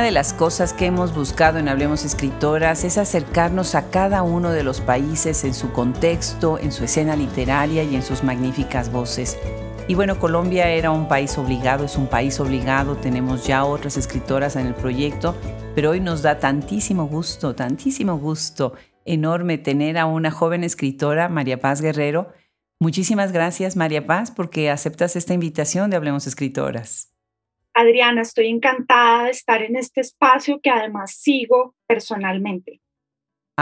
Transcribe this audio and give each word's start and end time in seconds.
Una 0.00 0.06
de 0.06 0.12
las 0.12 0.32
cosas 0.32 0.72
que 0.72 0.86
hemos 0.86 1.14
buscado 1.14 1.58
en 1.58 1.68
Hablemos 1.68 2.06
Escritoras 2.06 2.84
es 2.84 2.96
acercarnos 2.96 3.74
a 3.74 3.90
cada 3.90 4.22
uno 4.22 4.50
de 4.50 4.64
los 4.64 4.80
países 4.80 5.44
en 5.44 5.52
su 5.52 5.74
contexto, 5.74 6.58
en 6.58 6.72
su 6.72 6.84
escena 6.84 7.16
literaria 7.16 7.82
y 7.82 7.96
en 7.96 8.02
sus 8.02 8.24
magníficas 8.24 8.90
voces. 8.90 9.36
Y 9.88 9.94
bueno, 9.94 10.18
Colombia 10.18 10.70
era 10.70 10.90
un 10.90 11.06
país 11.06 11.36
obligado, 11.36 11.84
es 11.84 11.96
un 11.96 12.06
país 12.06 12.40
obligado, 12.40 12.96
tenemos 12.96 13.46
ya 13.46 13.66
otras 13.66 13.98
escritoras 13.98 14.56
en 14.56 14.68
el 14.68 14.74
proyecto, 14.74 15.36
pero 15.74 15.90
hoy 15.90 16.00
nos 16.00 16.22
da 16.22 16.38
tantísimo 16.38 17.06
gusto, 17.06 17.54
tantísimo 17.54 18.16
gusto 18.16 18.72
enorme 19.04 19.58
tener 19.58 19.98
a 19.98 20.06
una 20.06 20.30
joven 20.30 20.64
escritora, 20.64 21.28
María 21.28 21.60
Paz 21.60 21.82
Guerrero. 21.82 22.32
Muchísimas 22.80 23.32
gracias, 23.32 23.76
María 23.76 24.06
Paz, 24.06 24.30
porque 24.30 24.70
aceptas 24.70 25.14
esta 25.14 25.34
invitación 25.34 25.90
de 25.90 25.96
Hablemos 25.96 26.26
Escritoras. 26.26 27.09
Adriana, 27.74 28.22
estoy 28.22 28.48
encantada 28.48 29.24
de 29.24 29.30
estar 29.30 29.62
en 29.62 29.76
este 29.76 30.00
espacio 30.00 30.60
que 30.60 30.70
además 30.70 31.12
sigo 31.12 31.74
personalmente. 31.86 32.80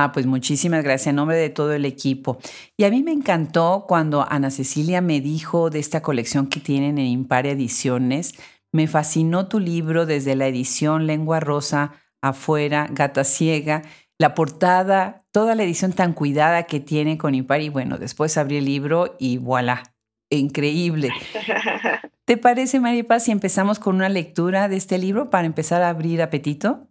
Ah, 0.01 0.13
pues 0.13 0.27
muchísimas 0.27 0.85
gracias 0.85 1.09
en 1.09 1.17
nombre 1.17 1.37
de 1.37 1.51
todo 1.51 1.73
el 1.73 1.85
equipo. 1.85 2.39
Y 2.77 2.85
a 2.85 2.91
mí 2.91 3.03
me 3.03 3.11
encantó 3.11 3.85
cuando 3.89 4.25
Ana 4.31 4.51
Cecilia 4.51 5.01
me 5.01 5.21
dijo 5.21 5.71
de 5.71 5.81
esta 5.81 6.03
colección 6.03 6.47
que 6.47 6.61
tienen 6.61 6.99
en 6.99 7.07
Impar 7.07 7.47
Ediciones. 7.47 8.35
Me 8.73 8.87
fascinó 8.87 9.49
tu 9.49 9.59
libro 9.59 10.07
desde 10.07 10.37
la 10.37 10.47
edición 10.47 11.09
Lengua 11.09 11.41
Rosa 11.41 11.95
afuera, 12.23 12.87
Gata 12.93 13.25
Ciega, 13.25 13.83
la 14.21 14.35
portada, 14.35 15.25
toda 15.33 15.57
la 15.57 15.65
edición 15.65 15.93
tan 15.93 16.13
cuidada 16.13 16.65
que 16.65 16.79
tiene 16.79 17.19
con 17.19 17.35
Impar. 17.35 17.61
Y 17.61 17.69
bueno, 17.69 17.99
después 17.99 18.39
abrí 18.39 18.59
el 18.59 18.67
libro 18.67 19.17
y 19.19 19.39
voilà, 19.39 19.83
increíble. 20.31 21.11
¿Te 22.29 22.37
parece, 22.37 22.79
María 22.79 23.05
Paz, 23.05 23.25
si 23.25 23.31
empezamos 23.31 23.79
con 23.79 23.95
una 23.97 24.11
lectura 24.11 24.69
de 24.69 24.77
este 24.77 24.99
libro 24.99 25.31
para 25.31 25.47
empezar 25.47 25.81
a 25.81 25.89
abrir 25.89 26.21
apetito? 26.21 26.87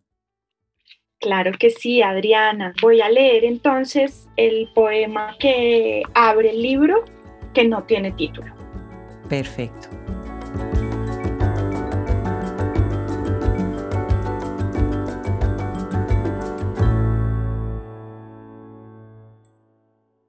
Claro 1.20 1.52
que 1.60 1.70
sí, 1.70 2.02
Adriana. 2.02 2.74
Voy 2.82 3.02
a 3.02 3.10
leer 3.10 3.46
entonces 3.46 4.28
el 4.36 4.68
poema 4.74 5.36
que 5.40 6.02
abre 6.16 6.50
el 6.50 6.64
libro, 6.64 7.06
que 7.54 7.68
no 7.68 7.84
tiene 7.84 8.14
título. 8.14 8.52
Perfecto. 9.30 9.90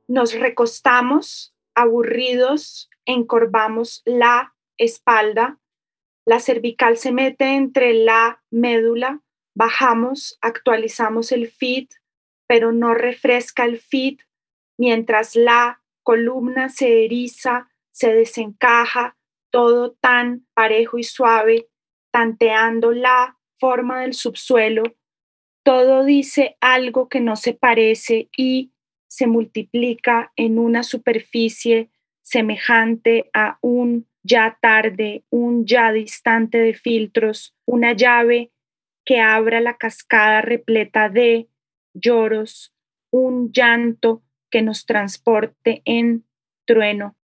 Nos 0.07 0.39
recostamos, 0.39 1.55
aburridos, 1.75 2.91
encorvamos 3.07 4.03
la 4.05 4.53
espalda, 4.79 5.59
la 6.25 6.41
cervical 6.41 6.97
se 6.97 7.13
mete 7.13 7.57
entre 7.57 7.95
la 7.95 8.43
médula, 8.51 9.23
bajamos, 9.55 10.39
actualizamos 10.41 11.33
el 11.33 11.51
feed, 11.51 11.89
pero 12.47 12.73
no 12.73 12.95
refresca 12.95 13.65
el 13.65 13.79
feed, 13.79 14.19
mientras 14.79 15.37
la 15.37 15.83
columna 16.03 16.69
se 16.69 17.05
eriza, 17.05 17.69
se 17.91 18.15
desencaja, 18.15 19.17
todo 19.51 19.93
tan 19.93 20.47
parejo 20.55 20.99
y 20.99 21.03
suave, 21.03 21.69
tanteando 22.11 22.93
la 22.93 23.39
forma 23.59 24.03
del 24.03 24.15
subsuelo, 24.15 24.83
todo 25.65 26.05
dice 26.05 26.57
algo 26.61 27.09
que 27.09 27.21
no 27.21 27.37
se 27.37 27.53
parece 27.53 28.31
y 28.37 28.73
se 29.09 29.27
multiplica 29.27 30.33
en 30.37 30.59
una 30.59 30.83
superficie 30.83 31.91
semejante 32.23 33.31
a 33.35 33.59
un 33.61 34.07
ya 34.29 34.59
tarde, 34.61 35.25
un 35.31 35.65
ya 35.67 35.91
distante 35.91 36.59
de 36.59 36.75
filtros, 36.75 37.55
una 37.67 37.93
llave 37.93 38.53
que 39.05 39.21
abra 39.21 39.61
la 39.61 39.79
cascada 39.79 40.43
repleta 40.43 41.09
de 41.09 41.49
lloros, 41.95 42.75
un 43.11 43.51
llanto 43.53 44.23
que 44.51 44.63
nos 44.63 44.85
transporte 44.85 45.83
en 45.87 46.27
trueno. 46.67 47.17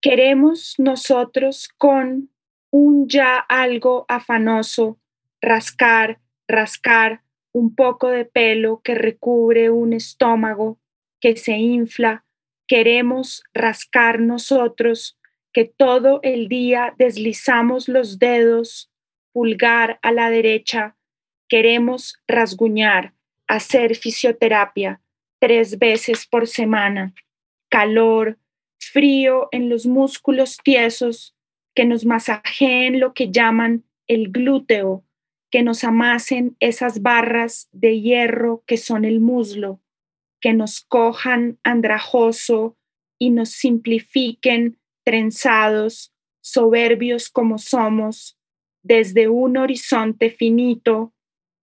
Queremos 0.00 0.76
nosotros 0.78 1.68
con 1.76 2.30
un 2.70 3.08
ya 3.08 3.36
algo 3.36 4.06
afanoso, 4.08 4.98
rascar, 5.40 6.20
rascar 6.48 7.22
un 7.52 7.74
poco 7.74 8.08
de 8.08 8.24
pelo 8.24 8.80
que 8.82 8.94
recubre 8.94 9.70
un 9.70 9.92
estómago 9.92 10.78
que 11.20 11.36
se 11.36 11.56
infla. 11.58 12.24
Queremos 12.66 13.44
rascar 13.54 14.20
nosotros 14.20 15.15
que 15.56 15.64
todo 15.64 16.20
el 16.22 16.48
día 16.48 16.94
deslizamos 16.98 17.88
los 17.88 18.18
dedos, 18.18 18.92
pulgar 19.32 19.98
a 20.02 20.12
la 20.12 20.28
derecha, 20.28 20.98
queremos 21.48 22.22
rasguñar, 22.28 23.14
hacer 23.46 23.96
fisioterapia 23.96 25.00
tres 25.38 25.78
veces 25.78 26.26
por 26.26 26.46
semana, 26.46 27.14
calor, 27.70 28.38
frío 28.78 29.48
en 29.50 29.70
los 29.70 29.86
músculos 29.86 30.58
tiesos, 30.62 31.34
que 31.74 31.86
nos 31.86 32.04
masajeen 32.04 33.00
lo 33.00 33.14
que 33.14 33.30
llaman 33.30 33.82
el 34.08 34.30
glúteo, 34.30 35.06
que 35.50 35.62
nos 35.62 35.84
amasen 35.84 36.54
esas 36.60 37.00
barras 37.00 37.70
de 37.72 37.98
hierro 38.02 38.62
que 38.66 38.76
son 38.76 39.06
el 39.06 39.20
muslo, 39.20 39.80
que 40.38 40.52
nos 40.52 40.82
cojan 40.82 41.58
andrajoso 41.62 42.76
y 43.18 43.30
nos 43.30 43.52
simplifiquen 43.52 44.76
trenzados, 45.06 46.12
soberbios 46.40 47.30
como 47.30 47.58
somos, 47.58 48.36
desde 48.82 49.28
un 49.28 49.56
horizonte 49.56 50.30
finito 50.30 51.14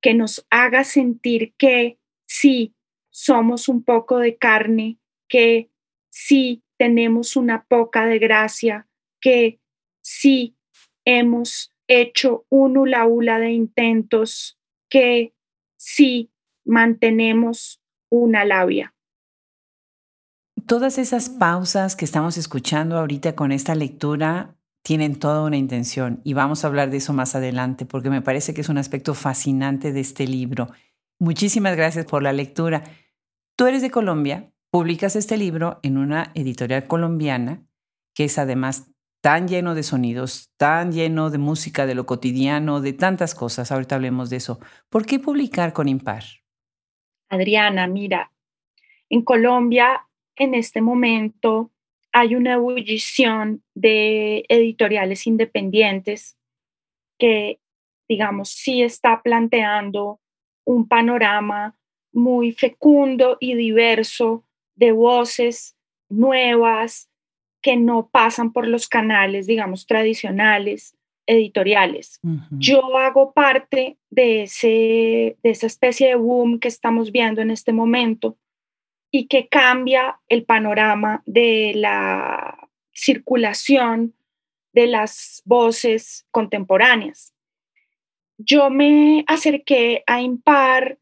que 0.02 0.14
nos 0.14 0.46
haga 0.50 0.86
sentir 0.86 1.54
que 1.58 2.00
sí 2.26 2.74
somos 3.12 3.68
un 3.68 3.84
poco 3.84 4.18
de 4.18 4.38
carne, 4.38 4.98
que 5.28 5.70
sí 6.10 6.64
tenemos 6.78 7.36
una 7.36 7.66
poca 7.66 8.06
de 8.06 8.18
gracia, 8.18 8.88
que 9.20 9.60
sí 10.02 10.56
hemos 11.04 11.70
hecho 11.88 12.46
un 12.50 12.78
hula 12.78 13.06
hula 13.06 13.40
de 13.40 13.52
intentos, 13.52 14.58
que 14.90 15.34
sí 15.78 16.32
mantenemos 16.66 17.82
una 18.10 18.46
labia. 18.46 18.93
Todas 20.68 20.98
esas 20.98 21.28
pausas 21.28 21.98
que 21.98 22.06
estamos 22.06 22.38
escuchando 22.38 22.98
ahorita 22.98 23.36
con 23.36 23.52
esta 23.52 23.76
lectura 23.76 24.56
tienen 24.82 25.20
toda 25.20 25.44
una 25.44 25.58
intención 25.58 26.22
y 26.24 26.34
vamos 26.34 26.64
a 26.64 26.68
hablar 26.68 26.90
de 26.90 26.98
eso 26.98 27.12
más 27.12 27.36
adelante 27.36 27.86
porque 27.86 28.10
me 28.10 28.22
parece 28.22 28.54
que 28.54 28.62
es 28.62 28.70
un 28.70 28.78
aspecto 28.78 29.14
fascinante 29.14 29.92
de 29.92 30.00
este 30.00 30.26
libro. 30.26 30.70
Muchísimas 31.20 31.76
gracias 31.76 32.06
por 32.06 32.24
la 32.24 32.32
lectura. 32.32 32.84
Tú 33.58 33.66
eres 33.66 33.82
de 33.82 33.92
Colombia, 33.92 34.54
publicas 34.72 35.18
este 35.18 35.36
libro 35.36 35.80
en 35.84 35.98
una 35.98 36.32
editorial 36.34 36.88
colombiana 36.88 37.66
que 38.16 38.26
es 38.26 38.38
además 38.38 38.90
tan 39.22 39.50
lleno 39.50 39.76
de 39.76 39.84
sonidos, 39.84 40.50
tan 40.56 40.94
lleno 40.94 41.30
de 41.30 41.40
música, 41.40 41.86
de 41.86 41.96
lo 41.96 42.06
cotidiano, 42.06 42.80
de 42.80 42.94
tantas 42.94 43.36
cosas. 43.36 43.72
Ahorita 43.72 43.96
hablemos 43.96 44.30
de 44.30 44.38
eso. 44.38 44.60
¿Por 44.90 45.06
qué 45.06 45.20
publicar 45.20 45.74
con 45.74 45.90
Impar? 45.90 46.24
Adriana, 47.30 47.88
mira, 47.88 48.32
en 49.10 49.24
Colombia 49.24 50.08
en 50.36 50.54
este 50.54 50.82
momento 50.82 51.72
hay 52.12 52.36
una 52.36 52.54
ebullición 52.54 53.64
de 53.74 54.46
editoriales 54.48 55.26
independientes 55.26 56.38
que, 57.18 57.60
digamos, 58.08 58.50
sí 58.50 58.84
está 58.84 59.22
planteando 59.24 60.20
un 60.66 60.88
panorama 60.88 61.76
muy 62.14 62.52
fecundo 62.52 63.38
y 63.40 63.56
diverso 63.56 64.46
de 64.76 64.92
voces 64.92 65.76
nuevas 66.10 67.10
que 67.62 67.76
no 67.78 68.10
pasan 68.10 68.54
por 68.54 68.68
los 68.68 68.88
canales, 68.88 69.48
digamos, 69.48 69.88
tradicionales 69.88 70.96
editoriales. 71.26 72.20
Yo 72.52 72.98
hago 72.98 73.34
parte 73.34 73.98
de, 74.10 74.44
ese, 74.44 75.38
de 75.42 75.50
esa 75.50 75.68
especie 75.68 76.10
de 76.10 76.16
boom 76.16 76.60
que 76.60 76.68
estamos 76.68 77.12
viendo 77.12 77.42
en 77.42 77.50
este 77.50 77.72
momento 77.72 78.38
y 79.16 79.28
que 79.28 79.48
cambia 79.48 80.20
el 80.28 80.44
panorama 80.44 81.22
de 81.28 81.74
la 81.76 82.68
circulación 82.92 84.16
de 84.74 84.88
las 84.88 85.44
voces 85.46 86.26
contemporáneas. 86.32 87.32
Yo 88.40 88.72
me 88.72 89.24
acerqué 89.28 90.04
a 90.08 90.20
Impar, 90.20 90.98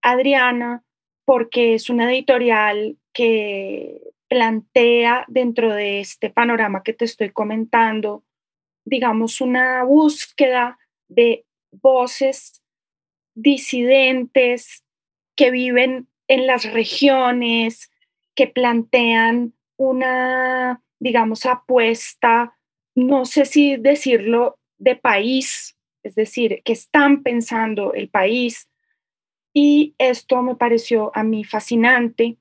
Adriana, 0.00 0.82
porque 1.26 1.74
es 1.74 1.90
una 1.90 2.10
editorial 2.10 2.96
que 3.12 4.00
plantea 4.28 5.26
dentro 5.28 5.74
de 5.74 6.00
este 6.00 6.30
panorama 6.30 6.82
que 6.82 6.94
te 6.94 7.04
estoy 7.04 7.32
comentando, 7.32 8.24
digamos, 8.86 9.42
una 9.42 9.84
búsqueda 9.84 10.78
de 11.08 11.44
voces 11.70 12.62
disidentes 13.34 14.84
que 15.36 15.50
viven 15.50 16.08
en 16.32 16.46
las 16.46 16.64
regiones 16.72 17.90
que 18.34 18.46
plantean 18.46 19.52
una, 19.76 20.82
digamos, 20.98 21.44
apuesta, 21.44 22.56
no 22.94 23.26
sé 23.26 23.44
si 23.44 23.76
decirlo, 23.76 24.58
de 24.78 24.96
país, 24.96 25.76
es 26.02 26.14
decir, 26.14 26.62
que 26.64 26.72
están 26.72 27.22
pensando 27.22 27.92
el 27.92 28.08
país. 28.08 28.70
Y 29.52 29.94
esto 29.98 30.40
me 30.40 30.56
pareció 30.56 31.12
a 31.14 31.22
mí 31.22 31.44
fascinante 31.44 32.38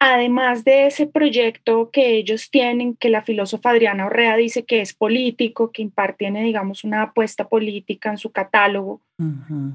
además 0.00 0.64
de 0.64 0.86
ese 0.86 1.06
proyecto 1.06 1.90
que 1.92 2.16
ellos 2.16 2.50
tienen, 2.50 2.96
que 2.96 3.10
la 3.10 3.22
filósofa 3.22 3.70
Adriana 3.70 4.06
Orrea 4.06 4.34
dice 4.34 4.64
que 4.64 4.80
es 4.80 4.94
político, 4.94 5.70
que 5.72 5.88
tiene, 6.16 6.42
digamos, 6.42 6.84
una 6.84 7.02
apuesta 7.02 7.48
política 7.48 8.10
en 8.10 8.16
su 8.16 8.32
catálogo, 8.32 9.02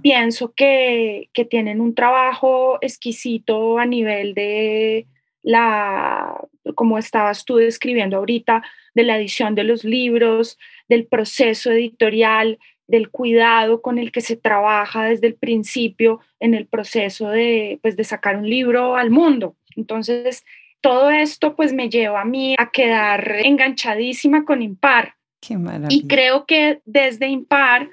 pienso 0.02 0.52
que, 0.54 1.30
que 1.32 1.46
tienen 1.46 1.80
un 1.80 1.94
trabajo 1.94 2.80
exquisito 2.82 3.78
a 3.78 3.86
nivel 3.86 4.34
de 4.34 5.06
la, 5.44 6.42
como 6.74 6.98
estabas 6.98 7.46
tú 7.46 7.58
describiendo 7.58 8.18
ahorita, 8.18 8.64
de 8.96 9.04
la 9.04 9.18
edición 9.18 9.54
de 9.54 9.64
los 9.64 9.84
libros, 9.84 10.58
del 10.90 11.06
proceso 11.06 11.72
editorial, 11.72 12.58
del 12.88 13.12
cuidado 13.12 13.84
con 13.84 14.00
el 14.00 14.12
que 14.12 14.22
se 14.22 14.36
trabaja 14.36 15.04
desde 15.04 15.28
el 15.28 15.36
principio 15.36 16.20
en 16.40 16.56
el 16.56 16.66
proceso 16.66 17.30
de, 17.30 17.78
pues, 17.84 17.96
de 17.96 18.04
sacar 18.04 18.38
un 18.38 18.50
libro 18.50 18.96
al 18.96 19.12
mundo. 19.12 19.56
Entonces, 19.76 20.46
todo 20.82 21.10
esto 21.10 21.56
pues 21.56 21.74
me 21.74 21.90
lleva 21.90 22.22
a 22.22 22.26
mí 22.26 22.56
a 22.58 22.70
quedar 22.70 23.38
enganchadísima 23.44 24.46
con 24.46 24.62
Impar. 24.62 25.16
Qué 25.42 25.58
y 25.90 26.08
creo 26.08 26.46
que 26.46 26.82
desde 26.86 27.28
Impar 27.28 27.90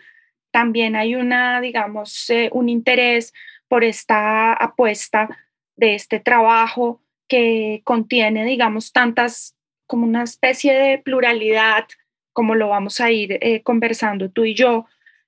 también 0.51 0.97
hay 0.97 1.15
una, 1.15 1.61
digamos, 1.61 2.29
eh, 2.31 2.51
un 2.53 2.69
interés 2.69 3.33
por 3.69 3.85
esta 3.85 4.53
apuesta 4.53 5.29
de 5.77 5.95
este 5.95 6.21
trabajo 6.21 7.01
que 7.29 7.81
contiene, 7.85 8.45
digamos, 8.45 8.93
tantas, 8.93 9.57
como 9.87 10.07
una 10.07 10.23
especie 10.23 10.75
de 10.75 10.99
pluralidad, 10.99 11.87
como 12.35 12.55
lo 12.55 12.69
vamos 12.69 13.01
a 13.01 13.11
ir 13.11 13.39
eh, 13.41 13.63
conversando 13.63 14.31
tú 14.31 14.45
y 14.45 14.55
yo, 14.55 14.87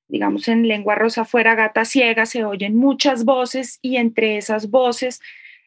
digamos, 0.08 0.48
en 0.48 0.68
lengua 0.68 0.94
rosa 0.94 1.24
fuera 1.24 1.54
gata 1.54 1.86
ciega, 1.86 2.26
se 2.26 2.44
oyen 2.44 2.76
muchas 2.76 3.24
voces 3.24 3.78
y 3.80 3.96
entre 3.96 4.36
esas 4.36 4.70
voces 4.70 5.20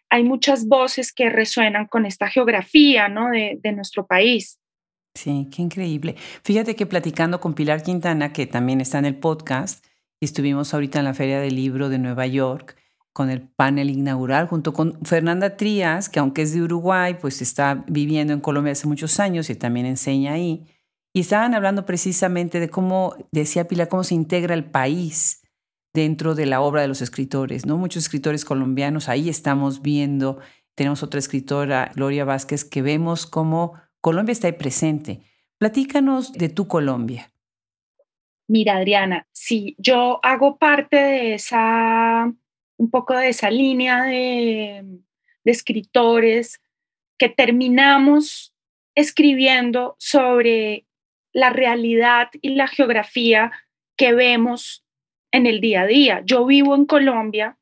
hay 0.09 0.23
muchas 0.23 0.67
voces 0.67 1.11
que 1.11 1.29
resuenan 1.29 1.87
con 1.87 2.05
esta 2.05 2.27
geografía 2.29 3.09
¿no? 3.09 3.29
de, 3.29 3.71
nuestro 3.73 4.05
país. 4.05 4.59
Sí, 5.13 5.47
qué 5.51 5.61
increíble. 5.61 6.15
Fíjate 6.43 6.75
que 6.75 6.85
platicando 6.85 7.39
con 7.39 7.53
Pilar 7.53 7.83
Quintana, 7.83 8.33
que 8.33 8.45
también 8.45 8.81
está 8.81 8.99
en 8.99 9.05
el 9.05 9.17
podcast, 9.17 9.85
y 10.19 10.25
estuvimos 10.25 10.73
ahorita 10.73 10.99
en 10.99 11.05
la 11.05 11.13
Feria 11.13 11.39
del 11.39 11.55
Libro 11.55 11.89
de 11.89 11.99
Nueva 11.99 12.25
York 12.27 12.75
con 13.13 13.31
el 13.31 13.41
panel 13.41 13.89
inaugural 13.89 14.47
junto 14.47 14.73
con 14.73 15.03
Fernanda 15.03 15.57
Trías, 15.57 16.07
que 16.07 16.19
aunque 16.19 16.43
es 16.43 16.53
de 16.53 16.61
Uruguay, 16.61 17.17
pues 17.19 17.41
está 17.41 17.83
viviendo 17.87 18.31
en 18.31 18.39
Colombia 18.39 18.73
hace 18.73 18.87
muchos 18.87 19.19
años 19.19 19.49
y 19.49 19.55
también 19.55 19.87
enseña 19.87 20.33
ahí. 20.33 20.67
Y 21.13 21.21
estaban 21.21 21.55
hablando 21.55 21.85
precisamente 21.85 22.59
de 22.59 22.69
cómo, 22.69 23.15
decía 23.31 23.67
Pilar, 23.67 23.87
cómo 23.87 24.03
se 24.03 24.13
integra 24.13 24.53
el 24.53 24.65
país 24.65 25.41
dentro 25.93 26.35
de 26.35 26.45
la 26.45 26.61
obra 26.61 26.81
de 26.81 26.87
los 26.87 27.01
escritores, 27.01 27.65
¿no? 27.65 27.77
Muchos 27.77 28.03
escritores 28.03 28.45
colombianos, 28.45 29.09
ahí 29.09 29.29
estamos 29.29 29.81
viendo, 29.81 30.39
tenemos 30.75 31.01
otra 31.03 31.19
escritora, 31.19 31.91
Gloria 31.95 32.25
Vázquez, 32.25 32.63
que 32.63 32.81
vemos 32.81 33.25
cómo 33.25 33.73
Colombia 34.01 34.33
está 34.33 34.47
ahí 34.47 34.53
presente. 34.53 35.21
Platícanos 35.57 36.33
de 36.33 36.49
tu 36.49 36.67
Colombia. 36.67 37.31
Mira, 38.47 38.77
Adriana, 38.77 39.27
sí, 39.31 39.75
yo 39.79 40.19
hago 40.23 40.57
parte 40.57 40.95
de 40.95 41.33
esa, 41.33 42.31
un 42.77 42.89
poco 42.89 43.15
de 43.15 43.29
esa 43.29 43.49
línea 43.49 44.03
de, 44.03 44.83
de 45.43 45.51
escritores 45.51 46.61
que 47.17 47.27
terminamos 47.27 48.53
escribiendo 48.95 49.95
sobre 49.99 50.85
la 51.33 51.49
realidad 51.49 52.29
y 52.41 52.49
la 52.55 52.67
geografía 52.67 53.51
que 53.95 54.13
vemos 54.13 54.86
en 55.37 55.45
el 55.45 55.61
día 55.61 55.81
a 55.81 55.87
día. 55.87 56.21
Yo 56.25 56.45
vivo 56.45 56.75
en 56.75 56.85
Colombia 56.85 57.57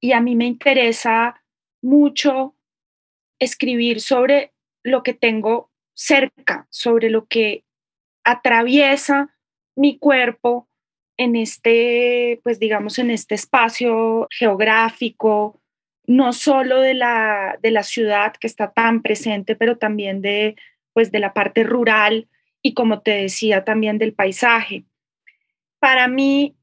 y 0.00 0.12
a 0.12 0.20
mí 0.20 0.34
me 0.34 0.46
interesa 0.46 1.42
mucho 1.80 2.54
escribir 3.38 4.00
sobre 4.00 4.52
lo 4.82 5.02
que 5.02 5.14
tengo 5.14 5.70
cerca, 5.94 6.66
sobre 6.70 7.10
lo 7.10 7.26
que 7.26 7.64
atraviesa 8.24 9.36
mi 9.76 9.98
cuerpo 9.98 10.68
en 11.16 11.36
este, 11.36 12.40
pues 12.42 12.58
digamos, 12.58 12.98
en 12.98 13.10
este 13.10 13.34
espacio 13.34 14.28
geográfico, 14.30 15.60
no 16.06 16.32
solo 16.32 16.80
de 16.80 16.94
la, 16.94 17.58
de 17.60 17.70
la 17.70 17.82
ciudad 17.82 18.34
que 18.34 18.46
está 18.46 18.72
tan 18.72 19.02
presente, 19.02 19.56
pero 19.56 19.76
también 19.76 20.22
de, 20.22 20.56
pues, 20.92 21.12
de 21.12 21.18
la 21.18 21.32
parte 21.32 21.64
rural 21.64 22.28
y 22.62 22.74
como 22.74 23.02
te 23.02 23.10
decía, 23.12 23.64
también 23.64 23.98
del 23.98 24.14
paisaje. 24.14 24.84
Para 25.80 26.08
mí, 26.08 26.57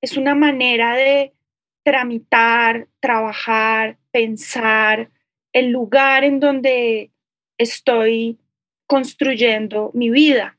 es 0.00 0.16
una 0.16 0.34
manera 0.34 0.94
de 0.94 1.32
tramitar, 1.82 2.86
trabajar, 3.00 3.96
pensar 4.10 5.10
el 5.52 5.70
lugar 5.70 6.24
en 6.24 6.40
donde 6.40 7.10
estoy 7.56 8.38
construyendo 8.86 9.90
mi 9.94 10.10
vida. 10.10 10.58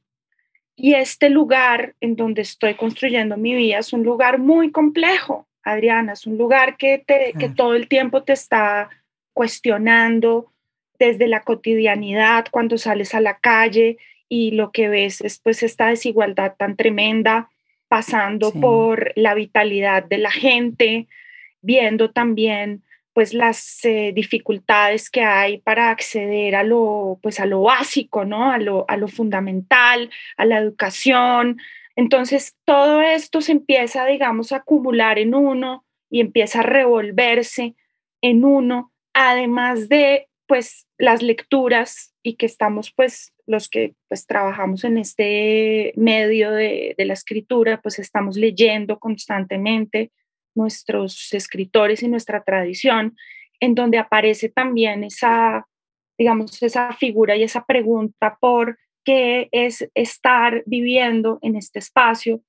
Y 0.76 0.94
este 0.94 1.30
lugar 1.30 1.96
en 2.00 2.16
donde 2.16 2.42
estoy 2.42 2.76
construyendo 2.76 3.38
mi 3.38 3.54
vida 3.54 3.80
es 3.80 3.94
un 3.94 4.04
lugar 4.04 4.40
muy 4.40 4.72
complejo, 4.72 5.48
Adriana, 5.64 6.14
es 6.14 6.26
un 6.26 6.38
lugar 6.38 6.78
que, 6.78 7.04
te, 7.06 7.34
que 7.38 7.50
todo 7.50 7.76
el 7.76 7.88
tiempo 7.88 8.24
te 8.24 8.34
está 8.34 8.90
cuestionando 9.34 10.52
desde 10.98 11.28
la 11.28 11.44
cotidianidad, 11.44 12.46
cuando 12.50 12.78
sales 12.78 13.14
a 13.14 13.22
la 13.22 13.40
calle 13.40 13.98
y 14.28 14.52
lo 14.52 14.72
que 14.72 14.90
ves 14.90 15.22
es 15.22 15.40
pues 15.40 15.64
esta 15.64 15.88
desigualdad 15.88 16.56
tan 16.58 16.76
tremenda 16.76 17.50
pasando 17.90 18.54
por 18.54 19.12
la 19.16 19.34
vitalidad 19.34 20.06
de 20.06 20.20
la 20.20 20.32
gente, 20.32 21.08
viendo 21.62 22.12
también 22.12 22.84
pues 23.14 23.34
las 23.34 23.84
eh, 23.84 24.14
dificultades 24.16 25.10
que 25.10 25.24
hay 25.24 25.58
para 25.58 25.90
acceder 25.90 26.56
a 26.56 26.64
lo 26.64 27.20
pues 27.22 27.42
a 27.42 27.46
lo 27.46 27.64
básico, 27.64 28.24
¿no? 28.24 28.52
A 28.52 28.60
lo, 28.60 28.86
a 28.88 28.96
lo 28.96 29.10
fundamental, 29.10 30.10
a 30.38 30.46
la 30.46 30.60
educación. 30.60 31.58
Entonces, 31.98 32.56
todo 32.64 33.02
esto 33.02 33.42
se 33.42 33.52
empieza, 33.52 34.06
digamos, 34.06 34.54
a 34.54 34.58
acumular 34.58 35.20
en 35.20 35.36
uno 35.36 35.84
y 36.10 36.22
empieza 36.22 36.60
a 36.60 36.64
revolverse 36.64 37.76
en 38.22 38.46
uno, 38.46 38.94
además 39.14 39.90
de 39.90 40.29
pues 40.50 40.88
las 40.98 41.22
lecturas 41.22 42.16
y 42.24 42.36
que 42.36 42.48
estamos 42.48 42.92
pues 42.92 43.32
los 43.46 43.70
que 43.70 43.94
pues 44.08 44.26
trabajamos 44.26 44.84
en 44.84 44.98
este 44.98 45.94
medio 45.96 46.52
de, 46.52 46.96
la 46.98 47.14
escritura 47.14 47.80
pues 47.82 48.00
estamos 48.00 48.36
leyendo 48.36 48.98
constantemente 48.98 50.12
nuestros 50.56 51.32
escritores 51.34 52.02
y 52.02 52.08
nuestra 52.08 52.44
tradición 52.44 53.16
en 53.60 53.76
donde 53.76 54.00
aparece 54.00 54.50
también 54.50 55.04
esa 55.04 55.68
digamos 56.18 56.62
esa 56.64 56.94
figura 56.94 57.36
y 57.36 57.44
esa 57.44 57.64
pregunta 57.66 58.40
por 58.42 58.80
qué 59.06 59.50
es 59.52 59.88
estar 59.94 60.64
viviendo 60.66 61.38
en 61.44 61.58
este 61.58 61.78
espacio 61.78 62.42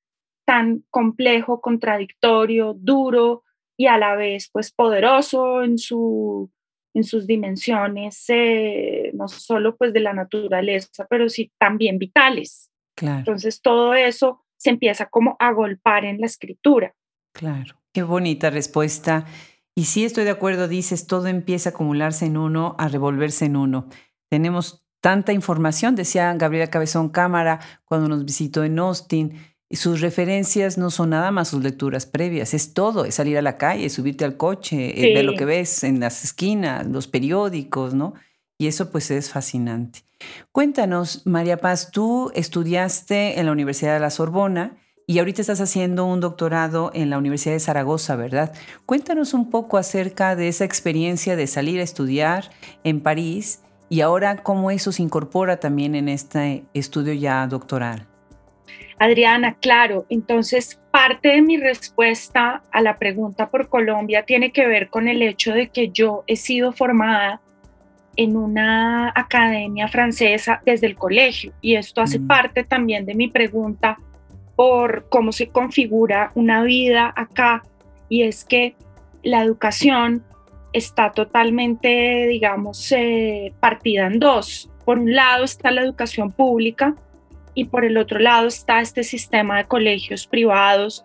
tan 0.46 0.84
complejo, 0.88 1.60
contradictorio, 1.60 2.74
duro 2.78 3.44
y 3.76 3.88
a 3.88 3.98
la 3.98 4.16
vez 4.16 4.48
pues 4.50 4.72
poderoso 4.72 5.62
en 5.62 5.76
su 5.76 6.50
en 6.94 7.04
sus 7.04 7.26
dimensiones, 7.26 8.24
eh, 8.28 9.10
no 9.14 9.28
solo 9.28 9.76
pues 9.76 9.92
de 9.92 10.00
la 10.00 10.12
naturaleza, 10.12 11.06
pero 11.08 11.28
sí 11.28 11.52
también 11.58 11.98
vitales. 11.98 12.70
Claro. 12.96 13.18
Entonces 13.18 13.62
todo 13.62 13.94
eso 13.94 14.44
se 14.56 14.70
empieza 14.70 15.06
como 15.06 15.36
a 15.38 15.52
golpar 15.52 16.04
en 16.04 16.20
la 16.20 16.26
escritura. 16.26 16.94
Claro, 17.32 17.80
qué 17.92 18.02
bonita 18.02 18.50
respuesta. 18.50 19.24
Y 19.74 19.84
sí 19.84 20.04
estoy 20.04 20.24
de 20.24 20.30
acuerdo, 20.30 20.68
dices, 20.68 21.06
todo 21.06 21.28
empieza 21.28 21.70
a 21.70 21.72
acumularse 21.72 22.26
en 22.26 22.36
uno, 22.36 22.74
a 22.78 22.88
revolverse 22.88 23.46
en 23.46 23.56
uno. 23.56 23.88
Tenemos 24.28 24.86
tanta 25.00 25.32
información, 25.32 25.94
decía 25.94 26.34
Gabriela 26.34 26.68
Cabezón 26.68 27.08
Cámara 27.08 27.60
cuando 27.84 28.08
nos 28.08 28.24
visitó 28.24 28.64
en 28.64 28.78
Austin, 28.78 29.32
y 29.72 29.76
sus 29.76 30.00
referencias 30.00 30.78
no 30.78 30.90
son 30.90 31.10
nada 31.10 31.30
más 31.30 31.48
sus 31.48 31.62
lecturas 31.62 32.04
previas, 32.04 32.54
es 32.54 32.74
todo, 32.74 33.04
es 33.04 33.14
salir 33.14 33.38
a 33.38 33.42
la 33.42 33.56
calle, 33.56 33.88
subirte 33.88 34.24
al 34.24 34.36
coche, 34.36 35.00
eh, 35.00 35.14
ver 35.14 35.24
lo 35.24 35.34
que 35.34 35.44
ves 35.44 35.84
en 35.84 36.00
las 36.00 36.24
esquinas, 36.24 36.84
los 36.86 37.06
periódicos, 37.06 37.94
¿no? 37.94 38.14
Y 38.58 38.66
eso 38.66 38.90
pues 38.90 39.12
es 39.12 39.30
fascinante. 39.30 40.00
Cuéntanos, 40.50 41.24
María 41.24 41.58
Paz, 41.58 41.92
tú 41.92 42.32
estudiaste 42.34 43.38
en 43.38 43.46
la 43.46 43.52
Universidad 43.52 43.94
de 43.94 44.00
la 44.00 44.10
Sorbona 44.10 44.76
y 45.06 45.20
ahorita 45.20 45.40
estás 45.40 45.60
haciendo 45.60 46.04
un 46.04 46.18
doctorado 46.18 46.90
en 46.92 47.08
la 47.08 47.18
Universidad 47.18 47.54
de 47.54 47.60
Zaragoza, 47.60 48.16
¿verdad? 48.16 48.52
Cuéntanos 48.86 49.34
un 49.34 49.50
poco 49.50 49.78
acerca 49.78 50.34
de 50.34 50.48
esa 50.48 50.64
experiencia 50.64 51.36
de 51.36 51.46
salir 51.46 51.78
a 51.78 51.84
estudiar 51.84 52.50
en 52.82 53.00
París 53.00 53.60
y 53.88 54.00
ahora 54.00 54.42
cómo 54.42 54.72
eso 54.72 54.90
se 54.90 55.02
incorpora 55.02 55.58
también 55.58 55.94
en 55.94 56.08
este 56.08 56.64
estudio 56.74 57.12
ya 57.12 57.46
doctoral. 57.46 58.09
Adriana, 58.98 59.56
claro, 59.60 60.04
entonces 60.10 60.78
parte 60.90 61.28
de 61.28 61.42
mi 61.42 61.56
respuesta 61.56 62.62
a 62.70 62.82
la 62.82 62.98
pregunta 62.98 63.48
por 63.48 63.68
Colombia 63.68 64.24
tiene 64.24 64.52
que 64.52 64.66
ver 64.66 64.90
con 64.90 65.08
el 65.08 65.22
hecho 65.22 65.52
de 65.54 65.68
que 65.68 65.88
yo 65.88 66.24
he 66.26 66.36
sido 66.36 66.72
formada 66.72 67.40
en 68.16 68.36
una 68.36 69.12
academia 69.14 69.88
francesa 69.88 70.60
desde 70.66 70.86
el 70.86 70.96
colegio 70.96 71.52
y 71.62 71.76
esto 71.76 72.02
hace 72.02 72.18
mm. 72.18 72.26
parte 72.26 72.64
también 72.64 73.06
de 73.06 73.14
mi 73.14 73.28
pregunta 73.28 73.96
por 74.56 75.08
cómo 75.08 75.32
se 75.32 75.48
configura 75.48 76.32
una 76.34 76.62
vida 76.62 77.12
acá 77.16 77.62
y 78.10 78.24
es 78.24 78.44
que 78.44 78.74
la 79.22 79.42
educación 79.42 80.22
está 80.72 81.12
totalmente, 81.12 82.26
digamos, 82.26 82.92
eh, 82.92 83.52
partida 83.60 84.06
en 84.06 84.18
dos. 84.18 84.70
Por 84.84 84.98
un 84.98 85.14
lado 85.14 85.44
está 85.44 85.70
la 85.70 85.82
educación 85.82 86.30
pública 86.32 86.94
y 87.54 87.64
por 87.66 87.84
el 87.84 87.96
otro 87.96 88.18
lado 88.18 88.48
está 88.48 88.80
este 88.80 89.04
sistema 89.04 89.58
de 89.58 89.64
colegios 89.66 90.26
privados 90.26 91.04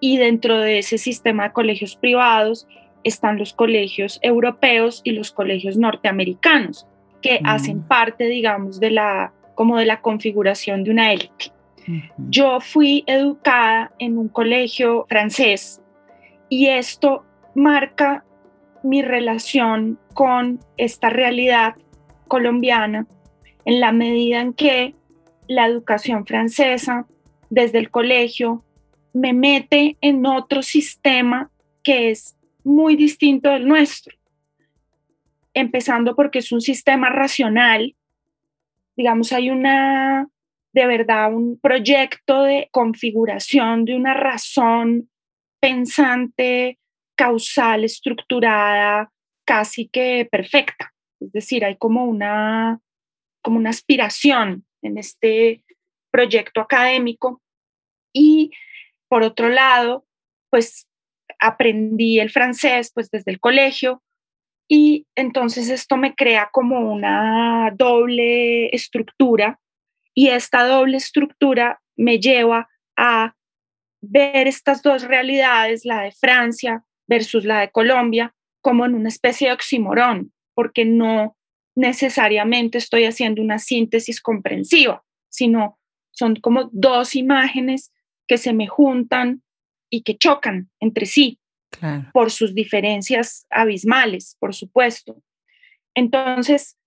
y 0.00 0.18
dentro 0.18 0.58
de 0.58 0.78
ese 0.78 0.98
sistema 0.98 1.44
de 1.44 1.52
colegios 1.52 1.96
privados 1.96 2.66
están 3.04 3.38
los 3.38 3.52
colegios 3.52 4.18
europeos 4.22 5.00
y 5.04 5.12
los 5.12 5.32
colegios 5.32 5.76
norteamericanos 5.76 6.86
que 7.22 7.40
mm. 7.40 7.46
hacen 7.46 7.82
parte, 7.82 8.26
digamos, 8.26 8.80
de 8.80 8.90
la 8.90 9.32
como 9.54 9.78
de 9.78 9.86
la 9.86 10.02
configuración 10.02 10.84
de 10.84 10.90
una 10.90 11.12
élite. 11.12 11.50
Yo 12.28 12.60
fui 12.60 13.04
educada 13.06 13.92
en 13.98 14.18
un 14.18 14.28
colegio 14.28 15.06
francés 15.08 15.80
y 16.48 16.66
esto 16.66 17.24
marca 17.54 18.24
mi 18.82 19.02
relación 19.02 19.98
con 20.12 20.60
esta 20.76 21.10
realidad 21.10 21.74
colombiana 22.28 23.06
en 23.64 23.80
la 23.80 23.92
medida 23.92 24.40
en 24.40 24.52
que 24.52 24.94
la 25.48 25.66
educación 25.66 26.26
francesa 26.26 27.06
desde 27.50 27.78
el 27.78 27.90
colegio 27.90 28.64
me 29.12 29.32
mete 29.32 29.96
en 30.00 30.26
otro 30.26 30.62
sistema 30.62 31.50
que 31.82 32.10
es 32.10 32.36
muy 32.64 32.96
distinto 32.96 33.50
del 33.50 33.66
nuestro. 33.66 34.16
Empezando 35.54 36.14
porque 36.14 36.40
es 36.40 36.52
un 36.52 36.60
sistema 36.60 37.08
racional, 37.08 37.94
digamos, 38.96 39.32
hay 39.32 39.50
una, 39.50 40.28
de 40.72 40.86
verdad, 40.86 41.32
un 41.32 41.58
proyecto 41.58 42.42
de 42.42 42.68
configuración 42.72 43.84
de 43.84 43.96
una 43.96 44.14
razón 44.14 45.08
pensante, 45.60 46.78
causal, 47.14 47.84
estructurada, 47.84 49.10
casi 49.44 49.88
que 49.88 50.28
perfecta. 50.30 50.92
Es 51.20 51.32
decir, 51.32 51.64
hay 51.64 51.76
como 51.76 52.04
una, 52.04 52.80
como 53.40 53.56
una 53.56 53.70
aspiración 53.70 54.66
en 54.86 54.98
este 54.98 55.62
proyecto 56.10 56.60
académico. 56.60 57.42
Y 58.12 58.50
por 59.08 59.22
otro 59.22 59.48
lado, 59.48 60.06
pues 60.50 60.88
aprendí 61.38 62.18
el 62.18 62.30
francés 62.30 62.90
pues 62.94 63.10
desde 63.10 63.30
el 63.30 63.40
colegio 63.40 64.02
y 64.68 65.06
entonces 65.14 65.68
esto 65.68 65.96
me 65.96 66.14
crea 66.14 66.48
como 66.52 66.92
una 66.92 67.70
doble 67.76 68.68
estructura 68.74 69.60
y 70.14 70.28
esta 70.28 70.66
doble 70.66 70.96
estructura 70.96 71.80
me 71.96 72.18
lleva 72.18 72.68
a 72.96 73.34
ver 74.00 74.48
estas 74.48 74.82
dos 74.82 75.02
realidades, 75.02 75.84
la 75.84 76.02
de 76.02 76.12
Francia 76.12 76.84
versus 77.06 77.44
la 77.44 77.60
de 77.60 77.70
Colombia, 77.70 78.34
como 78.60 78.84
en 78.86 78.94
una 78.94 79.08
especie 79.08 79.48
de 79.48 79.54
oximorón, 79.54 80.32
porque 80.54 80.84
no 80.84 81.35
necesariamente 81.76 82.78
estoy 82.78 83.04
haciendo 83.04 83.42
una 83.42 83.58
síntesis 83.58 84.20
comprensiva, 84.20 85.04
sino 85.28 85.78
son 86.10 86.36
como 86.36 86.70
dos 86.72 87.14
imágenes 87.14 87.92
que 88.26 88.38
se 88.38 88.52
me 88.52 88.66
juntan 88.66 89.42
y 89.90 90.02
que 90.02 90.16
chocan 90.16 90.70
entre 90.80 91.06
sí 91.06 91.38
por 92.12 92.30
sus 92.30 92.54
diferencias 92.54 93.46
abismales, 93.50 94.36
por 94.40 94.54
supuesto. 94.54 95.22
Entonces, 95.94 96.78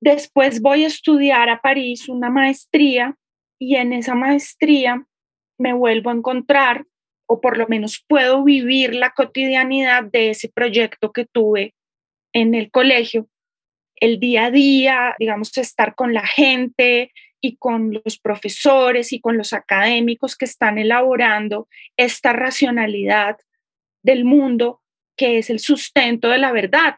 después 0.00 0.62
voy 0.62 0.84
a 0.84 0.86
estudiar 0.86 1.50
a 1.50 1.60
París 1.60 2.08
una 2.08 2.30
maestría 2.30 3.16
y 3.58 3.76
en 3.76 3.92
esa 3.92 4.14
maestría 4.14 5.06
me 5.58 5.74
vuelvo 5.74 6.10
a 6.10 6.14
encontrar 6.14 6.86
o 7.26 7.40
por 7.40 7.58
lo 7.58 7.68
menos 7.68 8.04
puedo 8.08 8.42
vivir 8.42 8.94
la 8.94 9.10
cotidianidad 9.10 10.04
de 10.04 10.30
ese 10.30 10.48
proyecto 10.48 11.12
que 11.12 11.26
tuve 11.26 11.74
en 12.32 12.54
el 12.54 12.70
colegio, 12.70 13.28
el 14.02 14.18
día 14.18 14.46
a 14.46 14.50
día, 14.50 15.14
digamos, 15.20 15.56
estar 15.56 15.94
con 15.94 16.12
la 16.12 16.26
gente 16.26 17.12
y 17.40 17.56
con 17.56 17.92
los 18.04 18.18
profesores 18.18 19.12
y 19.12 19.20
con 19.20 19.38
los 19.38 19.52
académicos 19.52 20.36
que 20.36 20.44
están 20.44 20.76
elaborando 20.76 21.68
esta 21.96 22.32
racionalidad 22.32 23.36
del 24.02 24.24
mundo 24.24 24.80
que 25.16 25.38
es 25.38 25.50
el 25.50 25.60
sustento 25.60 26.30
de 26.30 26.38
la 26.38 26.50
verdad. 26.50 26.96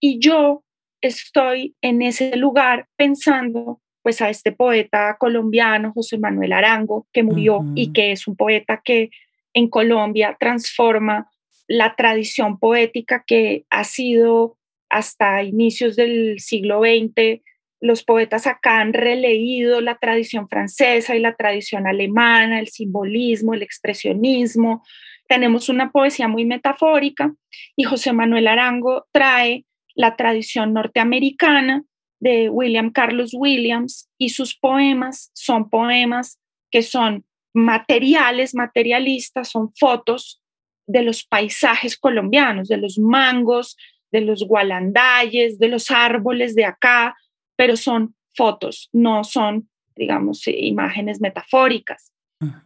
Y 0.00 0.18
yo 0.18 0.64
estoy 1.00 1.76
en 1.80 2.02
ese 2.02 2.36
lugar 2.36 2.88
pensando 2.96 3.80
pues 4.02 4.20
a 4.20 4.28
este 4.28 4.50
poeta 4.50 5.16
colombiano 5.20 5.92
José 5.92 6.18
Manuel 6.18 6.54
Arango 6.54 7.06
que 7.12 7.22
murió 7.22 7.64
y 7.76 7.92
que 7.92 8.10
es 8.10 8.26
un 8.26 8.34
poeta 8.34 8.82
que 8.84 9.10
en 9.54 9.68
Colombia 9.68 10.36
transforma 10.40 11.30
la 11.68 11.94
tradición 11.94 12.58
poética 12.58 13.22
que 13.24 13.64
ha 13.70 13.84
sido 13.84 14.58
hasta 14.92 15.42
inicios 15.42 15.96
del 15.96 16.38
siglo 16.38 16.80
XX. 16.80 17.40
Los 17.80 18.04
poetas 18.04 18.46
acá 18.46 18.80
han 18.80 18.92
releído 18.92 19.80
la 19.80 19.96
tradición 19.96 20.48
francesa 20.48 21.16
y 21.16 21.20
la 21.20 21.34
tradición 21.34 21.86
alemana, 21.86 22.60
el 22.60 22.68
simbolismo, 22.68 23.54
el 23.54 23.62
expresionismo. 23.62 24.84
Tenemos 25.26 25.70
una 25.70 25.90
poesía 25.90 26.28
muy 26.28 26.44
metafórica 26.44 27.34
y 27.74 27.84
José 27.84 28.12
Manuel 28.12 28.46
Arango 28.48 29.06
trae 29.12 29.64
la 29.94 30.14
tradición 30.14 30.74
norteamericana 30.74 31.84
de 32.20 32.50
William 32.50 32.90
Carlos 32.92 33.30
Williams 33.32 34.10
y 34.18 34.28
sus 34.28 34.54
poemas 34.54 35.30
son 35.32 35.70
poemas 35.70 36.38
que 36.70 36.82
son 36.82 37.24
materiales, 37.54 38.54
materialistas, 38.54 39.48
son 39.48 39.72
fotos 39.72 40.42
de 40.86 41.02
los 41.02 41.24
paisajes 41.24 41.96
colombianos, 41.96 42.68
de 42.68 42.76
los 42.76 42.98
mangos, 42.98 43.76
de 44.12 44.20
los 44.20 44.46
gualandayes, 44.46 45.58
de 45.58 45.68
los 45.68 45.90
árboles 45.90 46.54
de 46.54 46.66
acá, 46.66 47.16
pero 47.56 47.76
son 47.76 48.14
fotos, 48.34 48.88
no 48.92 49.24
son, 49.24 49.68
digamos, 49.96 50.46
imágenes 50.46 51.20
metafóricas. 51.20 52.12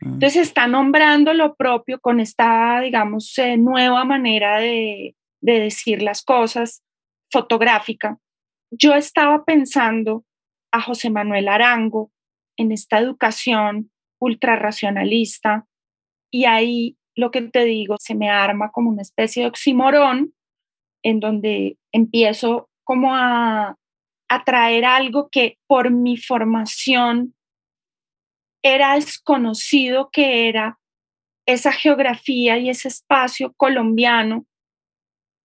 Entonces 0.00 0.36
está 0.36 0.66
nombrando 0.66 1.34
lo 1.34 1.54
propio 1.54 2.00
con 2.00 2.18
esta, 2.18 2.80
digamos, 2.80 3.36
eh, 3.38 3.58
nueva 3.58 4.04
manera 4.04 4.58
de, 4.58 5.14
de 5.42 5.60
decir 5.60 6.02
las 6.02 6.22
cosas 6.22 6.82
fotográfica. 7.30 8.18
Yo 8.70 8.94
estaba 8.94 9.44
pensando 9.44 10.24
a 10.72 10.80
José 10.80 11.10
Manuel 11.10 11.48
Arango 11.48 12.10
en 12.56 12.72
esta 12.72 12.98
educación 12.98 13.90
ultrarracionalista 14.18 15.66
y 16.30 16.46
ahí 16.46 16.96
lo 17.14 17.30
que 17.30 17.42
te 17.42 17.64
digo 17.64 17.96
se 17.98 18.14
me 18.14 18.30
arma 18.30 18.70
como 18.70 18.90
una 18.90 19.02
especie 19.02 19.42
de 19.42 19.48
oximorón 19.48 20.34
en 21.06 21.20
donde 21.20 21.78
empiezo 21.92 22.68
como 22.82 23.14
a, 23.14 23.76
a 24.28 24.44
traer 24.44 24.84
algo 24.84 25.28
que 25.30 25.56
por 25.68 25.92
mi 25.92 26.16
formación 26.16 27.34
era 28.60 28.94
desconocido 28.94 30.10
que 30.12 30.48
era 30.48 30.80
esa 31.46 31.70
geografía 31.70 32.58
y 32.58 32.70
ese 32.70 32.88
espacio 32.88 33.52
colombiano 33.56 34.46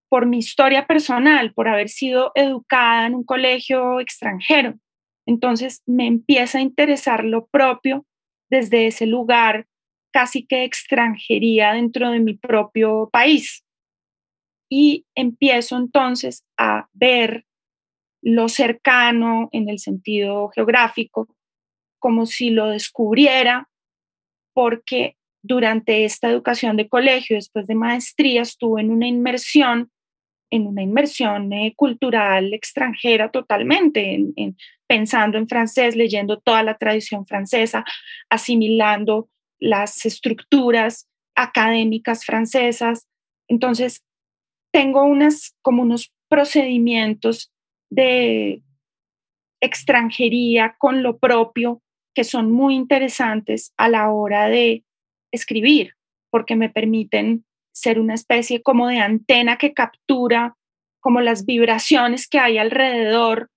por 0.10 0.26
mi 0.26 0.40
historia 0.40 0.88
personal, 0.88 1.54
por 1.54 1.68
haber 1.68 1.90
sido 1.90 2.32
educada 2.34 3.06
en 3.06 3.14
un 3.14 3.24
colegio 3.24 4.00
extranjero. 4.00 4.74
Entonces 5.28 5.84
me 5.86 6.08
empieza 6.08 6.58
a 6.58 6.62
interesar 6.62 7.24
lo 7.24 7.46
propio 7.46 8.04
desde 8.50 8.88
ese 8.88 9.06
lugar 9.06 9.68
casi 10.12 10.44
que 10.48 10.64
extranjería 10.64 11.74
dentro 11.74 12.10
de 12.10 12.20
mi 12.20 12.34
propio 12.34 13.10
país. 13.14 13.64
Y 14.74 15.06
empiezo 15.16 15.76
entonces 15.76 16.46
a 16.58 16.88
ver 16.94 17.46
lo 18.22 18.48
cercano 18.48 19.50
en 19.52 19.68
el 19.68 19.80
sentido 19.80 20.48
geográfico, 20.56 21.28
como 22.00 22.26
si 22.26 22.52
lo 22.52 22.70
descubriera, 22.70 23.68
porque 24.54 25.18
durante 25.44 26.06
esta 26.06 26.30
educación 26.30 26.78
de 26.78 26.88
colegio, 26.88 27.36
después 27.36 27.68
de 27.68 27.76
maestría, 27.76 28.44
estuve 28.44 28.80
en 28.80 28.92
una 28.92 29.08
inmersión, 29.08 29.92
en 30.50 30.68
una 30.68 30.84
inmersión 30.84 31.52
eh, 31.52 31.74
cultural 31.76 32.54
extranjera 32.54 33.30
totalmente, 33.30 34.14
en, 34.14 34.56
pensando 34.88 35.38
en 35.38 35.50
francés, 35.50 35.98
leyendo 35.98 36.40
toda 36.40 36.64
la 36.64 36.78
tradición 36.78 37.26
francesa, 37.26 37.84
asimilando 38.30 39.28
las 39.60 40.06
estructuras 40.06 41.10
académicas 41.36 42.24
francesas. 42.24 43.08
Entonces, 43.50 44.04
tengo 44.72 45.04
unas, 45.04 45.56
como 45.62 45.82
unos 45.82 46.12
procedimientos 46.30 47.52
de 47.90 48.64
extranjería 49.62 50.76
con 50.78 51.04
lo 51.04 51.18
propio 51.18 51.82
que 52.14 52.24
son 52.24 52.52
muy 52.52 52.76
interesantes 52.76 53.74
a 53.78 53.90
la 53.90 54.12
hora 54.12 54.48
de 54.48 54.84
escribir, 55.32 55.94
porque 56.30 56.56
me 56.56 56.70
permiten 56.70 57.46
ser 57.74 58.00
una 58.00 58.16
especie 58.16 58.62
como 58.62 58.88
de 58.88 59.00
antena 59.00 59.58
que 59.58 59.74
captura 59.74 60.56
como 61.00 61.22
las 61.22 61.46
vibraciones 61.46 62.28
que 62.28 62.40
hay 62.40 62.58
alrededor 62.58 63.50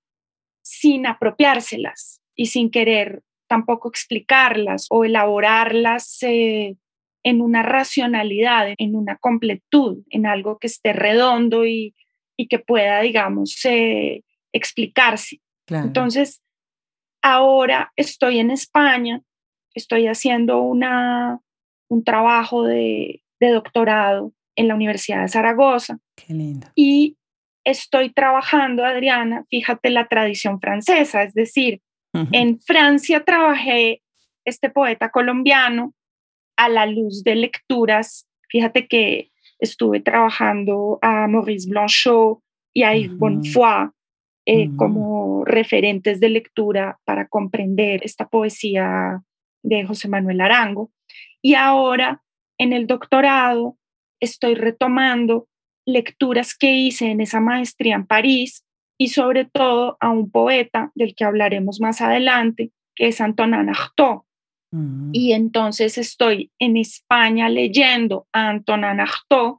sin 0.62 1.06
apropiárselas 1.06 2.20
y 2.34 2.46
sin 2.46 2.70
querer 2.70 3.22
tampoco 3.48 3.88
explicarlas 3.88 4.86
o 4.90 5.04
elaborarlas 5.04 6.22
eh, 6.22 6.76
en 7.24 7.40
una 7.40 7.62
racionalidad, 7.62 8.74
en 8.76 8.94
una 8.94 9.16
completud, 9.16 10.04
en 10.10 10.26
algo 10.26 10.58
que 10.58 10.68
esté 10.68 10.92
redondo 10.92 11.66
y, 11.66 11.94
que 12.48 12.58
pueda, 12.58 13.00
digamos, 13.00 13.58
eh, 13.64 14.22
explicarse. 14.52 15.40
Entonces, 15.68 16.42
ahora 17.22 17.92
estoy 17.96 18.38
en 18.38 18.50
España, 18.50 19.22
estoy 19.72 20.06
haciendo 20.06 20.60
una, 20.60 21.40
un 21.88 22.04
trabajo 22.04 22.64
de, 22.64 23.22
de 23.40 23.48
doctorado 23.48 24.32
en 24.56 24.68
la 24.68 24.74
Universidad 24.74 25.22
de 25.22 25.28
Zaragoza. 25.28 25.98
Qué 26.16 26.34
lindo. 26.34 26.66
Y 26.74 27.16
estoy 27.64 28.12
trabajando, 28.12 28.84
Adriana, 28.84 29.44
fíjate 29.48 29.88
la 29.90 30.06
tradición 30.06 30.60
francesa, 30.60 31.22
es 31.22 31.34
decir, 31.34 31.80
en 32.30 32.60
Francia 32.60 33.24
trabajé 33.24 34.00
este 34.44 34.70
poeta 34.70 35.10
colombiano 35.10 35.94
a 36.56 36.68
la 36.68 36.86
luz 36.86 37.24
de 37.24 37.34
lecturas. 37.34 38.26
Fíjate 38.48 38.86
que 38.86 39.30
estuve 39.58 40.00
trabajando 40.00 40.98
a 41.02 41.26
Maurice 41.26 41.68
Blanchot 41.68 42.40
y 42.72 42.82
a 42.82 42.94
Yves 42.94 43.16
Bonfoy 43.18 43.90
eh, 44.46 44.68
como 44.76 45.44
referentes 45.44 46.20
de 46.20 46.28
lectura 46.28 46.98
para 47.04 47.28
comprender 47.28 48.00
esta 48.04 48.28
poesía 48.28 49.22
de 49.62 49.84
José 49.84 50.08
Manuel 50.08 50.40
Arango. 50.40 50.90
Y 51.40 51.54
ahora 51.54 52.22
en 52.58 52.72
el 52.72 52.86
doctorado 52.86 53.76
estoy 54.20 54.54
retomando 54.54 55.48
lecturas 55.86 56.56
que 56.56 56.72
hice 56.74 57.10
en 57.10 57.20
esa 57.20 57.40
maestría 57.40 57.94
en 57.94 58.06
París 58.06 58.64
y 58.98 59.08
sobre 59.08 59.44
todo 59.44 59.96
a 60.00 60.10
un 60.10 60.30
poeta 60.30 60.92
del 60.94 61.14
que 61.14 61.24
hablaremos 61.24 61.80
más 61.80 62.00
adelante, 62.00 62.70
que 62.94 63.08
es 63.08 63.20
Antonin 63.20 63.68
Artaud. 63.68 64.22
Mm. 64.74 65.10
Y 65.12 65.32
entonces 65.32 65.98
estoy 65.98 66.50
en 66.58 66.76
España 66.76 67.48
leyendo 67.48 68.26
a 68.32 68.48
Antonin 68.48 68.98
Artaud, 69.00 69.58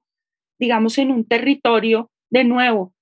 digamos, 0.60 0.98
en 0.98 1.12
un 1.12 1.26
territorio 1.26 2.12
de 2.30 2.44
nuevo 2.44 2.94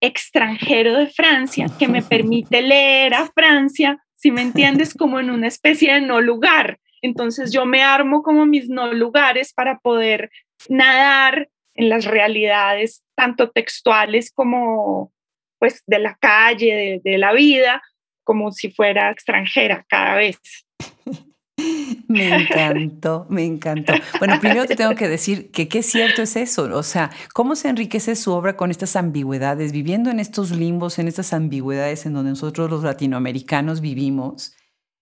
extranjero 0.00 0.94
de 0.94 1.08
Francia, 1.08 1.66
que 1.76 1.88
me 1.88 2.02
permite 2.02 2.62
leer 2.62 3.14
a 3.14 3.26
Francia, 3.26 3.98
si 4.14 4.30
me 4.30 4.42
entiendes, 4.42 4.94
como 4.98 5.18
en 5.18 5.30
una 5.30 5.48
especie 5.48 5.94
de 5.94 6.00
no 6.02 6.20
lugar. 6.20 6.78
Entonces 7.02 7.52
yo 7.52 7.66
me 7.66 7.82
armo 7.82 8.22
como 8.22 8.46
mis 8.46 8.68
no 8.68 8.92
lugares 8.92 9.52
para 9.52 9.80
poder 9.80 10.30
nadar 10.68 11.48
en 11.74 11.88
las 11.88 12.04
realidades 12.04 13.04
tanto 13.16 13.50
textuales 13.50 14.32
como 14.32 15.12
pues 15.58 15.82
de 15.86 15.98
la 15.98 16.16
calle, 16.20 17.00
de, 17.02 17.18
la 17.18 17.32
vida, 17.32 17.82
como 18.24 18.52
si 18.52 18.70
fuera 18.70 19.10
extranjera 19.10 19.84
cada 19.88 20.14
vez. 20.16 20.38
Me 22.08 22.42
encantó, 22.42 23.26
me 23.28 23.44
encantó. 23.44 23.94
Bueno, 24.18 24.38
primero 24.40 24.66
te 24.66 24.76
tengo 24.76 24.94
que 24.94 25.08
decir 25.08 25.50
que 25.50 25.68
qué 25.68 25.82
cierto 25.82 26.22
es 26.22 26.36
eso, 26.36 26.64
o 26.76 26.82
sea, 26.82 27.10
cómo 27.34 27.56
se 27.56 27.68
enriquece 27.68 28.14
su 28.14 28.32
obra 28.32 28.56
con 28.56 28.70
estas 28.70 28.96
ambigüedades, 28.96 29.72
viviendo 29.72 30.10
en 30.10 30.20
estos 30.20 30.50
limbos, 30.50 30.98
en 30.98 31.08
estas 31.08 31.32
ambigüedades 31.32 32.06
en 32.06 32.14
donde 32.14 32.30
nosotros 32.30 32.70
los 32.70 32.84
latinoamericanos 32.84 33.80
vivimos, 33.80 34.54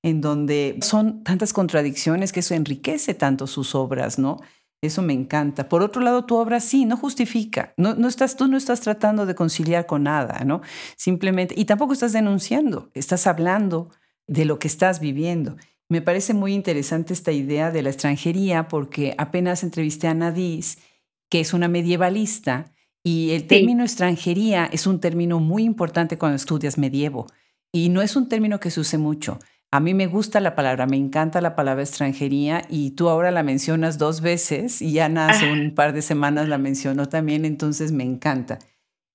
en 0.03 0.21
donde 0.21 0.79
son 0.83 1.25
tantas 1.25 1.53
contradicciones 1.53 2.33
que 2.33 2.41
eso 2.41 2.55
enriquece 2.55 3.15
tanto 3.15 3.47
sus 3.47 3.75
obras, 3.75 4.19
¿no? 4.19 4.41
Eso 4.83 5.01
me 5.03 5.15
encanta. 5.15 5.69
Por 5.69 5.83
otro 5.83 6.03
lado, 6.03 6.27
tu 6.27 6.37
obra 6.37 6.61
sí, 6.61 6.85
no 6.85 6.99
justifica. 6.99 7.73
No, 7.79 7.95
no, 7.95 8.07
estás, 8.07 8.37
tú 8.37 8.49
no 8.49 8.59
estás 8.59 8.83
tratando 8.83 9.25
de 9.25 9.35
conciliar 9.35 9.87
con 9.87 10.03
nada, 10.03 10.45
¿no? 10.45 10.61
Simplemente, 10.97 11.55
y 11.57 11.65
tampoco 11.65 11.95
estás 11.95 12.13
denunciando, 12.13 12.91
estás 12.93 13.27
hablando 13.27 13.91
de 14.27 14.45
lo 14.45 14.59
que 14.59 14.69
estás 14.69 15.01
viviendo. 15.01 15.57
Me 15.89 16.01
parece 16.01 16.35
muy 16.35 16.55
interesante 16.55 17.13
esta 17.13 17.33
idea 17.33 17.71
de 17.71 17.83
la 17.83 17.91
extranjería 17.91 18.69
porque 18.69 19.15
apenas 19.19 19.63
entrevisté 19.63 20.09
a 20.09 20.15
Nadis, 20.15 20.79
que 21.31 21.41
es 21.41 21.53
una 21.53 21.69
medievalista, 21.69 22.73
y 23.03 23.33
el 23.33 23.47
término 23.47 23.83
extranjería 23.85 24.65
es 24.73 24.87
un 24.87 24.99
término 24.99 25.39
muy 25.39 25.63
importante 25.63 26.17
cuando 26.17 26.37
estudias 26.37 26.79
medievo. 26.79 27.27
Y 27.71 27.91
no 27.91 28.01
es 28.01 28.17
un 28.17 28.29
término 28.29 28.61
que 28.61 28.71
se 28.71 28.81
use 28.81 28.97
mucho. 28.97 29.39
A 29.71 29.81
mí 29.81 29.93
me 29.93 30.07
gusta 30.07 30.41
la 30.41 30.55
palabra, 30.55 30.87
me 30.87 30.97
encanta 30.97 31.41
la 31.41 31.57
palabra 31.57 31.83
extranjería 31.83 32.63
y 32.71 32.93
tú 32.93 33.09
ahora 33.09 33.31
la 33.31 33.43
mencionas 33.43 33.99
dos 33.99 34.21
veces 34.21 34.81
y 34.81 35.01
Ana 35.01 35.29
hace 35.29 35.51
un 35.51 35.75
par 35.75 35.93
de 35.93 36.01
semanas 36.01 36.49
la 36.49 36.59
mencionó 36.59 37.09
también, 37.09 37.45
entonces 37.45 37.91
me 37.91 38.05
encanta. 38.05 38.61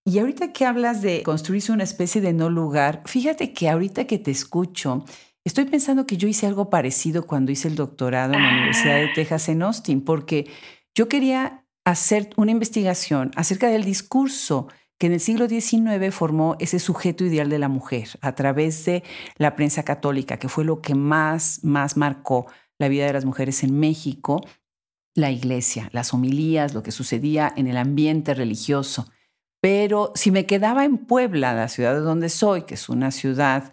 Y 0.05 0.19
ahorita 0.19 0.51
que 0.51 0.65
hablas 0.65 1.01
de 1.01 1.23
construirse 1.23 1.71
una 1.71 1.83
especie 1.83 2.19
de 2.19 2.33
no 2.33 2.49
lugar, 2.49 3.03
fíjate 3.05 3.53
que 3.53 3.69
ahorita 3.69 4.05
que 4.05 4.19
te 4.19 4.31
escucho, 4.31 5.05
estoy 5.43 5.65
pensando 5.65 6.05
que 6.05 6.17
yo 6.17 6.27
hice 6.27 6.47
algo 6.47 6.69
parecido 6.69 7.25
cuando 7.27 7.51
hice 7.51 7.67
el 7.67 7.75
doctorado 7.75 8.33
en 8.33 8.43
la 8.43 8.49
Universidad 8.49 8.95
de 8.95 9.05
ah. 9.05 9.13
Texas 9.15 9.49
en 9.49 9.61
Austin, 9.61 10.01
porque 10.03 10.47
yo 10.95 11.07
quería 11.07 11.65
hacer 11.85 12.29
una 12.35 12.51
investigación 12.51 13.31
acerca 13.35 13.67
del 13.67 13.83
discurso 13.83 14.67
que 14.99 15.07
en 15.07 15.13
el 15.13 15.19
siglo 15.21 15.47
XIX 15.47 16.13
formó 16.13 16.57
ese 16.59 16.77
sujeto 16.77 17.23
ideal 17.23 17.49
de 17.49 17.57
la 17.57 17.69
mujer 17.69 18.09
a 18.21 18.35
través 18.35 18.83
de 18.85 19.03
la 19.37 19.55
prensa 19.55 19.83
católica, 19.83 20.37
que 20.37 20.49
fue 20.49 20.65
lo 20.65 20.81
que 20.81 20.93
más, 20.93 21.63
más 21.63 21.95
marcó 21.95 22.47
la 22.77 22.89
vida 22.89 23.05
de 23.05 23.13
las 23.13 23.25
mujeres 23.25 23.63
en 23.63 23.79
México, 23.79 24.45
la 25.15 25.31
iglesia, 25.31 25.89
las 25.93 26.13
homilías, 26.13 26.73
lo 26.73 26.83
que 26.83 26.91
sucedía 26.91 27.51
en 27.55 27.67
el 27.67 27.77
ambiente 27.77 28.33
religioso. 28.33 29.09
Pero 29.61 30.11
si 30.15 30.31
me 30.31 30.45
quedaba 30.45 30.83
en 30.83 30.97
Puebla, 30.97 31.53
la 31.53 31.69
ciudad 31.69 31.93
de 31.93 32.01
donde 32.01 32.29
soy, 32.29 32.63
que 32.63 32.75
es 32.75 32.89
una 32.89 33.11
ciudad 33.11 33.71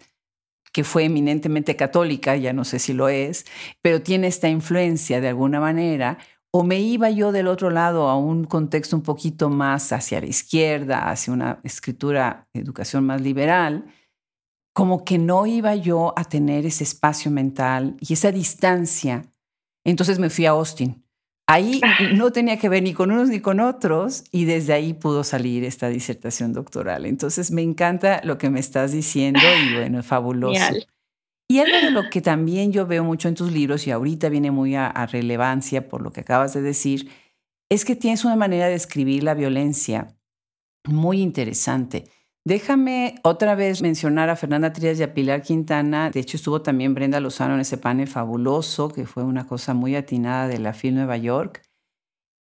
que 0.77 0.83
fue 0.83 1.05
eminentemente 1.05 1.75
católica, 1.75 2.35
ya 2.35 2.53
no 2.53 2.63
sé 2.63 2.77
si 2.77 2.93
lo 2.93 3.09
es, 3.09 3.47
pero 3.81 4.03
tiene 4.03 4.27
esta 4.27 4.47
influencia 4.47 5.19
de 5.19 5.29
alguna 5.29 5.59
manera, 5.59 6.19
o 6.51 6.63
me 6.63 6.79
iba 6.79 7.09
yo 7.09 7.31
del 7.31 7.47
otro 7.47 7.71
lado 7.71 8.07
a 8.09 8.15
un 8.15 8.43
contexto 8.43 8.95
un 8.95 9.01
poquito 9.01 9.49
más 9.49 9.91
hacia 9.91 10.21
la 10.21 10.27
izquierda, 10.27 11.09
hacia 11.09 11.33
una 11.33 11.59
escritura, 11.63 12.47
educación 12.53 13.07
más 13.07 13.21
liberal, 13.21 13.85
como 14.71 15.03
que 15.03 15.17
no 15.17 15.47
iba 15.47 15.73
yo 15.73 16.13
a 16.15 16.23
tener 16.25 16.67
ese 16.67 16.83
espacio 16.83 17.31
mental 17.31 17.97
y 17.99 18.13
esa 18.13 18.31
distancia. 18.31 19.23
Entonces 19.83 20.19
me 20.19 20.29
fui 20.29 20.45
a 20.45 20.51
Austin. 20.51 21.03
Ahí 21.49 21.79
ah. 21.81 22.09
no 22.13 22.31
tenía 22.31 22.57
que 22.57 22.67
ver 22.67 22.83
ni 22.83 22.93
con 22.93 23.09
unos 23.09 23.29
ni 23.29 23.39
con 23.39 23.61
otros 23.61 24.25
y 24.31 24.43
desde 24.43 24.73
ahí 24.73 24.93
pudo 24.93 25.23
salir 25.23 25.63
esta 25.63 25.87
disertación 25.87 26.51
doctoral. 26.51 27.05
Entonces 27.05 27.51
me 27.51 27.61
encanta 27.61 28.21
lo 28.23 28.37
que 28.37 28.49
me 28.49 28.59
estás 28.59 28.91
diciendo 28.91 29.39
y 29.65 29.75
bueno, 29.75 29.99
es 29.99 30.05
fabuloso. 30.05 30.61
Y 31.49 31.59
algo 31.59 31.77
de 31.77 31.91
lo 31.91 32.09
que 32.09 32.21
también 32.21 32.73
yo 32.73 32.85
veo 32.85 33.05
mucho 33.05 33.29
en 33.29 33.35
tus 33.35 33.53
libros 33.53 33.87
y 33.87 33.91
ahorita 33.91 34.27
viene 34.27 34.51
muy 34.51 34.75
a, 34.75 34.91
relevancia 35.05 35.87
por 35.87 36.01
lo 36.01 36.11
que 36.11 36.19
acabas 36.21 36.53
de 36.53 36.61
decir, 36.61 37.09
es 37.69 37.85
que 37.85 37.95
tienes 37.95 38.25
una 38.25 38.35
manera 38.35 38.67
de 38.67 38.75
escribir 38.75 39.23
la 39.23 39.33
violencia 39.33 40.17
muy 40.83 41.21
interesante. 41.21 42.09
Déjame 42.47 43.15
otra 43.23 43.55
vez 43.55 43.81
mencionar 43.81 44.29
a 44.29 44.37
Fernanda 44.37 44.71
Trías 44.71 44.97
y 44.97 45.03
a 45.03 45.13
Pilar 45.13 45.41
Quintana. 45.41 46.11
De 46.11 46.21
hecho, 46.21 46.37
estuvo 46.37 46.61
también 46.61 46.93
Brenda 46.93 47.19
Lozano 47.19 47.55
en 47.55 47.59
ese 47.59 47.77
panel 47.77 48.07
fabuloso, 48.07 48.87
que 48.87 49.05
fue 49.05 49.25
una 49.25 49.45
cosa 49.45 49.73
muy 49.73 49.97
atinada 49.97 50.47
de 50.47 50.57
la 50.57 50.71
FIL 50.71 50.95
Nueva 50.95 51.17
York. 51.17 51.61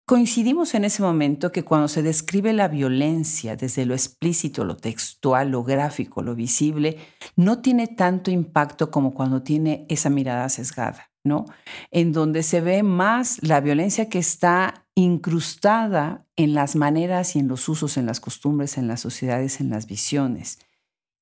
Coincidimos 0.08 0.74
en 0.74 0.86
ese 0.86 1.04
momento 1.04 1.52
que 1.52 1.64
cuando 1.64 1.88
se 1.88 2.02
describe 2.02 2.52
la 2.52 2.68
violencia 2.68 3.56
desde 3.56 3.86
lo 3.86 3.94
explícito, 3.94 4.66
lo 4.66 4.76
textual, 4.76 5.52
lo 5.52 5.64
gráfico, 5.64 6.24
lo 6.24 6.34
visible, 6.34 6.98
no 7.36 7.62
tiene 7.62 7.86
tanto 7.86 8.32
impacto 8.32 8.90
como 8.90 9.14
cuando 9.14 9.44
tiene 9.44 9.86
esa 9.88 10.10
mirada 10.10 10.50
sesgada, 10.50 11.11
¿no? 11.24 11.46
En 11.92 12.14
donde 12.14 12.44
se 12.44 12.62
ve 12.62 12.84
más 12.84 13.42
la 13.44 13.62
violencia 13.62 14.10
que 14.10 14.20
está 14.20 14.86
incrustada 14.96 16.26
en 16.36 16.54
las 16.54 16.76
maneras 16.76 17.36
y 17.36 17.40
en 17.40 17.48
los 17.48 17.68
usos, 17.70 17.98
en 17.98 18.06
las 18.06 18.20
costumbres, 18.20 18.78
en 18.78 18.88
las 18.88 19.00
sociedades, 19.02 19.62
en 19.62 19.70
las 19.70 19.88
visiones. 19.88 20.60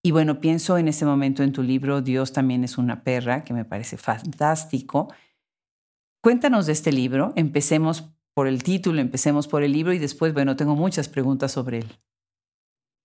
Y 0.02 0.12
bueno, 0.12 0.40
pienso 0.40 0.78
en 0.78 0.88
ese 0.88 1.06
momento 1.06 1.44
en 1.44 1.52
tu 1.52 1.62
libro 1.62 2.02
Dios 2.02 2.32
también 2.32 2.64
es 2.64 2.78
una 2.78 3.04
perra, 3.04 3.44
que 3.44 3.54
me 3.54 3.66
parece 3.66 3.98
fantástico. 3.98 5.14
Cuéntanos 6.22 6.66
de 6.66 6.74
este 6.74 6.92
libro. 6.92 7.34
Empecemos 7.36 8.10
por 8.34 8.48
el 8.48 8.64
título, 8.64 9.02
empecemos 9.02 9.48
por 9.48 9.64
el 9.64 9.74
libro 9.74 9.92
y 9.92 10.00
después, 10.00 10.34
bueno, 10.34 10.56
tengo 10.56 10.76
muchas 10.76 11.10
preguntas 11.10 11.52
sobre 11.52 11.80
él. 11.80 11.88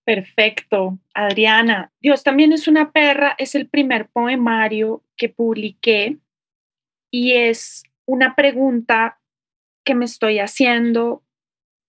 Perfecto, 0.05 0.99
Adriana. 1.13 1.91
Dios 1.99 2.23
también 2.23 2.53
es 2.53 2.67
una 2.67 2.91
perra, 2.91 3.35
es 3.37 3.55
el 3.55 3.67
primer 3.67 4.07
poemario 4.07 5.03
que 5.17 5.29
publiqué 5.29 6.19
y 7.15 7.31
es 7.31 7.83
una 8.05 8.35
pregunta 8.35 9.21
que 9.85 9.95
me 9.95 10.03
estoy 10.03 10.39
haciendo 10.39 11.23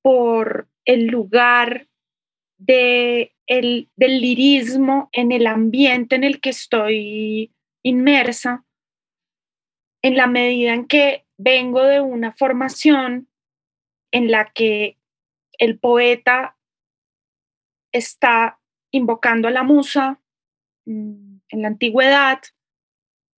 por 0.01 0.69
el 0.85 1.09
lugar 1.09 1.89
de 2.59 3.35
el, 3.49 3.91
del 3.97 4.21
lirismo 4.21 5.09
en 5.11 5.33
el 5.33 5.49
ambiente 5.49 6.15
en 6.15 6.23
el 6.23 6.41
que 6.41 6.51
estoy 6.51 7.53
inmersa, 7.83 8.65
en 10.01 10.17
la 10.17 10.29
medida 10.29 10.75
en 10.75 10.87
que 10.87 11.27
vengo 11.37 11.83
de 11.83 12.01
una 12.01 12.31
formación 12.31 13.29
en 14.13 14.31
la 14.31 14.53
que 14.53 14.97
el 15.59 15.77
poeta 15.81 16.57
está 17.91 18.61
invocando 18.93 19.49
a 19.49 19.51
la 19.51 19.65
musa 19.65 20.21
mm, 20.85 21.39
en 21.49 21.63
la 21.63 21.67
antigüedad 21.67 22.39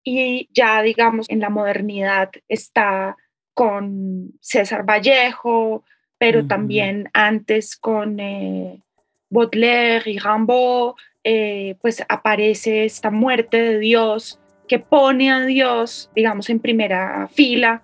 y 0.09 0.47
ya 0.53 0.81
digamos 0.83 1.29
en 1.29 1.41
la 1.41 1.49
modernidad 1.49 2.31
está 2.47 3.17
con 3.53 4.31
César 4.39 4.85
Vallejo, 4.85 5.83
pero 6.17 6.47
también 6.47 7.09
antes 7.13 7.75
con 7.75 8.21
eh, 8.21 8.81
Baudelaire 9.29 10.09
y 10.09 10.17
Rimbaud, 10.17 10.95
eh, 11.25 11.75
pues 11.81 12.05
aparece 12.07 12.85
esta 12.85 13.11
muerte 13.11 13.61
de 13.61 13.79
Dios 13.79 14.39
que 14.69 14.79
pone 14.79 15.29
a 15.29 15.41
Dios, 15.41 16.09
digamos, 16.15 16.49
en 16.49 16.61
primera 16.61 17.27
fila 17.27 17.81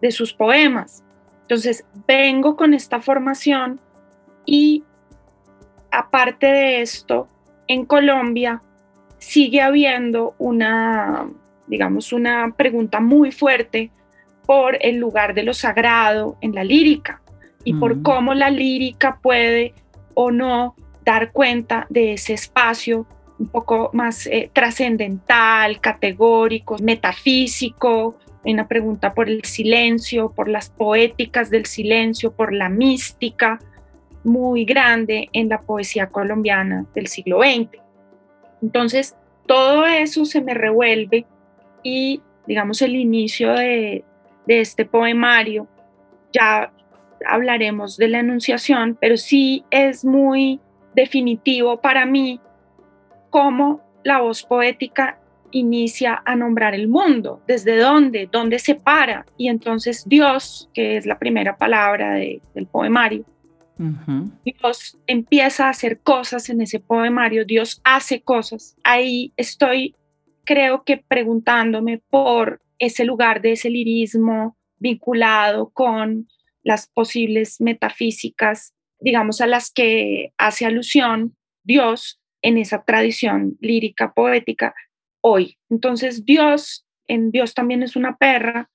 de 0.00 0.10
sus 0.10 0.32
poemas. 0.32 1.04
Entonces, 1.42 1.86
vengo 2.08 2.56
con 2.56 2.74
esta 2.74 3.00
formación 3.00 3.78
y 4.44 4.82
aparte 5.92 6.46
de 6.46 6.80
esto, 6.82 7.28
en 7.68 7.84
Colombia 7.84 8.60
sigue 9.18 9.60
habiendo 9.60 10.34
una, 10.38 11.30
digamos, 11.70 12.12
una 12.12 12.52
pregunta 12.56 13.00
muy 13.00 13.30
fuerte 13.32 13.90
por 14.44 14.76
el 14.80 14.96
lugar 14.96 15.32
de 15.34 15.44
lo 15.44 15.54
sagrado 15.54 16.36
en 16.40 16.54
la 16.54 16.64
lírica 16.64 17.22
y 17.64 17.74
por 17.74 18.02
cómo 18.02 18.34
la 18.34 18.50
lírica 18.50 19.18
puede 19.22 19.74
o 20.14 20.30
no 20.30 20.74
dar 21.04 21.30
cuenta 21.30 21.86
de 21.88 22.14
ese 22.14 22.34
espacio 22.34 23.06
un 23.38 23.48
poco 23.48 23.90
más 23.94 24.26
eh, 24.26 24.50
trascendental, 24.52 25.80
categórico, 25.80 26.76
metafísico, 26.82 28.18
una 28.44 28.68
pregunta 28.68 29.14
por 29.14 29.28
el 29.28 29.44
silencio, 29.44 30.32
por 30.32 30.48
las 30.48 30.68
poéticas 30.68 31.48
del 31.48 31.66
silencio, 31.66 32.32
por 32.32 32.52
la 32.52 32.68
mística 32.68 33.58
muy 34.24 34.64
grande 34.64 35.28
en 35.32 35.48
la 35.48 35.60
poesía 35.60 36.08
colombiana 36.08 36.86
del 36.94 37.06
siglo 37.06 37.40
XX. 37.40 37.80
Entonces, 38.62 39.16
todo 39.46 39.86
eso 39.86 40.24
se 40.24 40.42
me 40.42 40.54
revuelve 40.54 41.24
y, 41.82 42.22
digamos, 42.46 42.82
el 42.82 42.96
inicio 42.96 43.52
de, 43.52 44.04
de 44.46 44.60
este 44.60 44.84
poemario, 44.84 45.68
ya 46.32 46.72
hablaremos 47.26 47.96
de 47.96 48.08
la 48.08 48.20
enunciación, 48.20 48.96
pero 49.00 49.16
sí 49.16 49.64
es 49.70 50.04
muy 50.04 50.60
definitivo 50.94 51.80
para 51.80 52.06
mí 52.06 52.40
cómo 53.30 53.80
la 54.02 54.20
voz 54.20 54.42
poética 54.42 55.18
inicia 55.52 56.22
a 56.24 56.36
nombrar 56.36 56.74
el 56.74 56.88
mundo, 56.88 57.42
desde 57.46 57.76
dónde, 57.76 58.28
dónde 58.30 58.58
se 58.58 58.74
para. 58.74 59.26
Y 59.36 59.48
entonces 59.48 60.04
Dios, 60.06 60.70
que 60.74 60.96
es 60.96 61.06
la 61.06 61.18
primera 61.18 61.56
palabra 61.56 62.14
del 62.14 62.66
poemario, 62.70 63.24
Dios 64.44 64.98
empieza 65.06 65.66
a 65.66 65.70
hacer 65.70 66.00
cosas 66.00 66.50
en 66.50 66.60
ese 66.60 66.80
poemario, 66.80 67.46
Dios 67.46 67.80
hace 67.82 68.20
cosas. 68.20 68.76
Ahí 68.84 69.32
estoy, 69.36 69.94
creo 70.50 70.82
que 70.82 70.96
preguntándome 70.96 72.02
por 72.10 72.60
ese 72.80 73.04
lugar 73.04 73.40
de 73.40 73.52
ese 73.52 73.70
lirismo 73.70 74.58
vinculado 74.80 75.70
con 75.70 76.26
las 76.64 76.88
posibles 76.88 77.60
metafísicas, 77.60 78.74
digamos, 78.98 79.40
a 79.40 79.46
las 79.46 79.70
que 79.70 80.32
hace 80.38 80.66
alusión 80.66 81.36
Dios 81.62 82.20
en 82.42 82.58
esa 82.58 82.82
tradición 82.82 83.58
lírica 83.60 84.12
poética 84.12 84.74
hoy. 85.20 85.56
Entonces 85.70 86.24
Dios, 86.24 86.84
en 87.06 87.30
Dios 87.30 87.54
también 87.54 87.84
es 87.84 87.94
una 87.94 88.16
perra, 88.16 88.68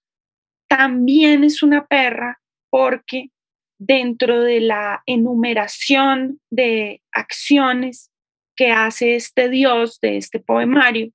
también 0.70 1.44
es 1.44 1.62
una 1.62 1.88
perra 1.88 2.40
porque 2.70 3.32
dentro 3.80 4.40
de 4.40 4.62
la 4.62 5.04
enumeración 5.06 6.40
de 6.50 7.02
acciones 7.12 8.12
que 8.56 8.72
hace 8.72 9.16
este 9.16 9.50
Dios 9.50 10.00
de 10.00 10.16
este 10.16 10.40
poemario, 10.40 11.12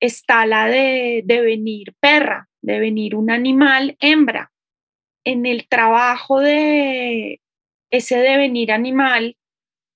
está 0.00 0.46
la 0.46 0.66
de 0.66 1.22
devenir 1.24 1.94
perra, 2.00 2.48
devenir 2.62 3.14
un 3.14 3.30
animal 3.30 3.96
hembra. 4.00 4.52
En 5.24 5.46
el 5.46 5.68
trabajo 5.68 6.40
de 6.40 7.40
ese 7.90 8.18
devenir 8.18 8.72
animal, 8.72 9.36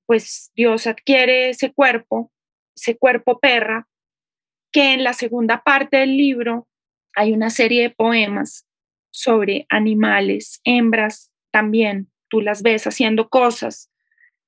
pues 0.06 0.50
Dios 0.54 0.86
adquiere 0.86 1.50
ese 1.50 1.72
cuerpo, 1.72 2.32
ese 2.76 2.96
cuerpo 2.96 3.38
perra, 3.38 3.88
que 4.72 4.94
en 4.94 5.04
la 5.04 5.12
segunda 5.12 5.62
parte 5.62 5.98
del 5.98 6.16
libro 6.16 6.68
hay 7.14 7.32
una 7.32 7.50
serie 7.50 7.82
de 7.82 7.90
poemas 7.90 8.66
sobre 9.12 9.66
animales, 9.68 10.60
hembras 10.64 11.32
también, 11.52 12.10
tú 12.28 12.40
las 12.40 12.62
ves 12.62 12.86
haciendo 12.86 13.28
cosas, 13.28 13.90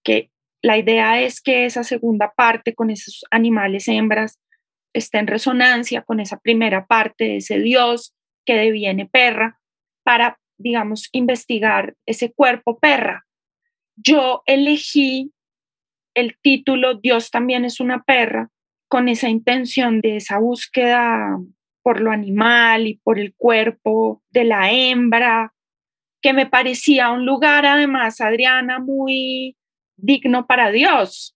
que 0.05 0.31
la 0.63 0.79
idea 0.79 1.21
es 1.21 1.41
que 1.41 1.65
esa 1.65 1.83
segunda 1.83 2.33
parte 2.37 2.75
con 2.75 2.91
esos 2.91 3.25
animales 3.31 3.89
hembras 3.89 4.39
esté 4.93 5.19
en 5.19 5.27
resonancia 5.27 6.03
con 6.03 6.21
esa 6.21 6.39
primera 6.39 6.87
parte 6.87 7.25
de 7.25 7.37
ese 7.37 7.59
Dios 7.59 8.15
que 8.45 8.55
deviene 8.55 9.07
perra 9.07 9.61
para, 10.05 10.39
digamos, 10.59 11.09
investigar 11.13 11.95
ese 12.07 12.33
cuerpo 12.33 12.79
perra. 12.79 13.25
Yo 13.97 14.43
elegí 14.47 15.33
el 16.15 16.37
título 16.43 16.95
Dios 16.95 17.31
también 17.31 17.65
es 17.65 17.81
una 17.81 18.03
perra 18.03 18.51
con 18.89 19.09
esa 19.09 19.29
intención 19.29 20.01
de 20.01 20.17
esa 20.17 20.39
búsqueda 20.39 21.39
por 21.83 22.01
lo 22.01 22.11
animal 22.11 22.87
y 22.87 22.95
por 23.03 23.19
el 23.19 23.35
cuerpo 23.35 24.23
de 24.31 24.45
la 24.45 24.71
hembra, 24.71 25.53
que 26.21 26.33
me 26.33 26.47
parecía 26.47 27.11
un 27.11 27.27
lugar 27.27 27.67
además, 27.67 28.21
Adriana, 28.21 28.79
muy 28.79 29.57
digno 29.97 30.47
para 30.47 30.71
Dios, 30.71 31.35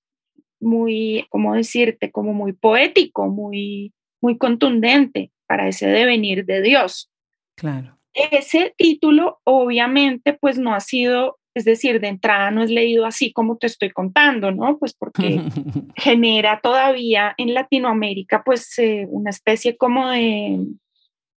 muy, 0.60 1.26
¿cómo 1.30 1.54
decirte? 1.54 2.10
Como 2.10 2.32
muy 2.32 2.52
poético, 2.52 3.28
muy, 3.28 3.92
muy 4.20 4.38
contundente 4.38 5.32
para 5.46 5.68
ese 5.68 5.86
devenir 5.86 6.44
de 6.44 6.62
Dios. 6.62 7.10
Claro. 7.56 7.98
Ese 8.12 8.74
título 8.76 9.40
obviamente 9.44 10.32
pues 10.32 10.58
no 10.58 10.74
ha 10.74 10.80
sido 10.80 11.38
es 11.56 11.64
decir, 11.64 12.00
de 12.00 12.08
entrada 12.08 12.50
no 12.50 12.62
es 12.62 12.70
leído 12.70 13.06
así 13.06 13.32
como 13.32 13.56
te 13.56 13.66
estoy 13.66 13.90
contando, 13.90 14.52
¿no? 14.52 14.76
Pues 14.78 14.92
porque 14.92 15.40
genera 15.96 16.60
todavía 16.60 17.34
en 17.38 17.54
Latinoamérica 17.54 18.42
pues 18.44 18.78
eh, 18.78 19.06
una 19.08 19.30
especie 19.30 19.74
como 19.78 20.10
de, 20.10 20.58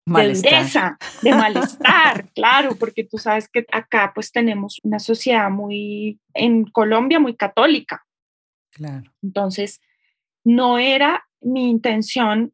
malestar. 0.08 0.97
de 1.21 1.32
malestar, 1.36 2.30
claro, 2.34 2.75
porque 2.80 3.03
tú 3.03 3.19
sabes 3.19 3.47
que 3.47 3.67
acá 3.71 4.12
pues 4.15 4.32
tenemos 4.32 4.80
una 4.82 4.97
sociedad 4.97 5.51
muy, 5.51 6.19
en 6.34 6.65
Colombia 6.65 7.19
muy 7.19 7.36
católica. 7.36 8.03
Claro. 8.77 9.11
Entonces, 9.21 9.81
no 10.43 10.77
era 10.77 11.27
mi 11.41 11.69
intención 11.69 12.53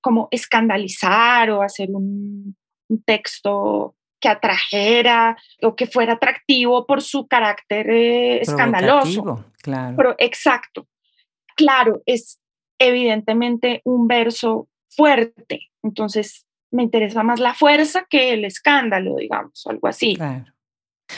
como 0.00 0.28
escandalizar 0.30 1.50
o 1.50 1.62
hacer 1.62 1.90
un, 1.90 2.56
un 2.88 3.02
texto 3.02 3.94
que 4.20 4.28
atrajera 4.28 5.36
o 5.62 5.74
que 5.74 5.86
fuera 5.86 6.14
atractivo 6.14 6.86
por 6.86 7.02
su 7.02 7.26
carácter 7.26 7.90
eh, 7.90 8.40
escandaloso. 8.40 9.44
Claro. 9.62 9.96
Pero, 9.96 10.14
exacto. 10.18 10.86
Claro, 11.56 12.02
es 12.06 12.40
evidentemente 12.78 13.80
un 13.84 14.08
verso 14.08 14.68
fuerte, 14.88 15.70
entonces 15.82 16.46
me 16.70 16.82
interesa 16.82 17.22
más 17.22 17.40
la 17.40 17.54
fuerza 17.54 18.06
que 18.08 18.32
el 18.32 18.44
escándalo, 18.44 19.16
digamos, 19.16 19.66
algo 19.66 19.88
así. 19.88 20.14
Claro. 20.14 20.52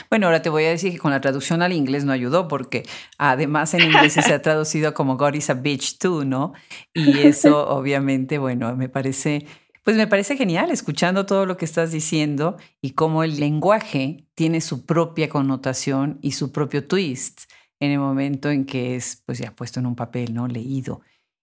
Bueno, 0.09 0.27
ahora 0.27 0.41
te 0.41 0.49
voy 0.49 0.65
a 0.65 0.69
decir 0.69 0.91
que 0.91 0.99
con 0.99 1.11
la 1.11 1.21
traducción 1.21 1.61
al 1.61 1.73
inglés 1.73 2.05
no 2.05 2.11
ayudó 2.11 2.47
porque 2.47 2.83
además 3.17 3.73
en 3.73 3.83
inglés 3.83 4.13
se 4.13 4.33
ha 4.33 4.41
traducido 4.41 4.93
como 4.93 5.17
God 5.17 5.33
is 5.33 5.49
a 5.49 5.53
bitch 5.53 5.97
too, 5.97 6.25
¿no? 6.25 6.53
Y 6.93 7.19
eso 7.19 7.67
obviamente, 7.69 8.37
bueno, 8.37 8.75
me 8.75 8.89
parece 8.89 9.45
pues 9.83 9.97
me 9.97 10.07
parece 10.07 10.37
genial 10.37 10.71
escuchando 10.71 11.25
todo 11.25 11.45
lo 11.45 11.57
que 11.57 11.65
estás 11.65 11.91
diciendo 11.91 12.55
y 12.81 12.91
cómo 12.91 13.23
el 13.23 13.37
lenguaje 13.39 14.25
tiene 14.33 14.61
su 14.61 14.85
propia 14.85 15.27
connotación 15.27 16.19
y 16.21 16.31
su 16.31 16.53
propio 16.53 16.87
twist 16.87 17.41
en 17.81 17.91
el 17.91 17.99
momento 17.99 18.49
en 18.49 18.65
que 18.65 18.95
es 18.95 19.21
pues 19.25 19.39
ya 19.39 19.51
puesto 19.53 19.81
en 19.81 19.85
un 19.85 19.95
papel, 19.95 20.33
¿no? 20.33 20.47
Leído. 20.47 21.01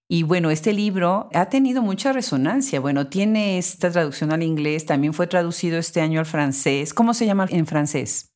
Y 0.08 0.22
bueno, 0.22 0.50
este 0.50 0.72
libro 0.72 1.28
ha 1.34 1.50
tenido 1.50 1.82
mucha 1.82 2.12
resonancia. 2.12 2.80
Bueno, 2.80 3.08
tiene 3.08 3.58
esta 3.58 3.90
traducción 3.90 4.32
al 4.32 4.42
inglés, 4.42 4.86
también 4.86 5.12
fue 5.12 5.26
traducido 5.26 5.78
este 5.78 6.00
año 6.00 6.18
al 6.18 6.26
francés. 6.26 6.94
¿Cómo 6.94 7.14
se 7.14 7.26
llama 7.26 7.46
en 7.50 7.66
francés? 7.66 8.29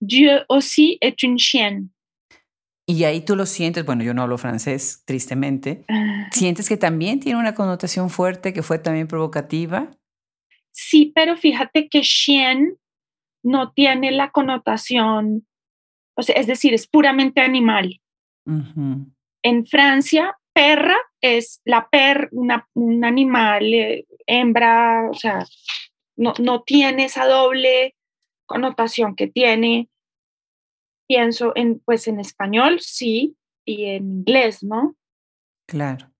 Dieu 0.00 0.44
aussi 0.48 0.98
est 1.00 1.22
une 1.22 1.38
chienne. 1.38 1.90
Y 2.88 3.02
ahí 3.02 3.20
tú 3.20 3.34
lo 3.34 3.46
sientes, 3.46 3.84
bueno, 3.84 4.04
yo 4.04 4.14
no 4.14 4.22
hablo 4.22 4.38
francés, 4.38 5.02
tristemente. 5.04 5.84
Ah. 5.88 6.28
¿Sientes 6.30 6.68
que 6.68 6.76
también 6.76 7.18
tiene 7.18 7.38
una 7.38 7.54
connotación 7.54 8.10
fuerte, 8.10 8.52
que 8.52 8.62
fue 8.62 8.78
también 8.78 9.08
provocativa? 9.08 9.90
Sí, 10.70 11.10
pero 11.12 11.36
fíjate 11.36 11.88
que 11.88 12.02
chien 12.02 12.78
no 13.42 13.72
tiene 13.72 14.12
la 14.12 14.30
connotación, 14.30 15.46
o 16.16 16.22
sea, 16.22 16.36
es 16.36 16.46
decir, 16.46 16.74
es 16.74 16.86
puramente 16.86 17.40
animal. 17.40 18.00
En 19.42 19.66
Francia, 19.66 20.36
perra 20.52 20.96
es 21.20 21.60
la 21.64 21.88
per, 21.88 22.28
una, 22.30 22.68
un 22.74 23.04
animal, 23.04 23.74
eh, 23.74 24.06
hembra, 24.26 25.08
o 25.10 25.14
sea, 25.14 25.44
no, 26.16 26.34
no 26.38 26.62
tiene 26.62 27.06
esa 27.06 27.26
doble 27.26 27.95
connotación 28.46 29.16
que 29.16 29.26
tiene 29.26 29.88
pienso 31.08 31.52
en, 31.54 31.80
pues 31.80 32.08
en 32.08 32.20
español, 32.20 32.78
sí, 32.80 33.36
y 33.64 33.86
en 33.86 34.18
inglés, 34.18 34.62
¿no? 34.62 34.96
Claro. 35.68 36.10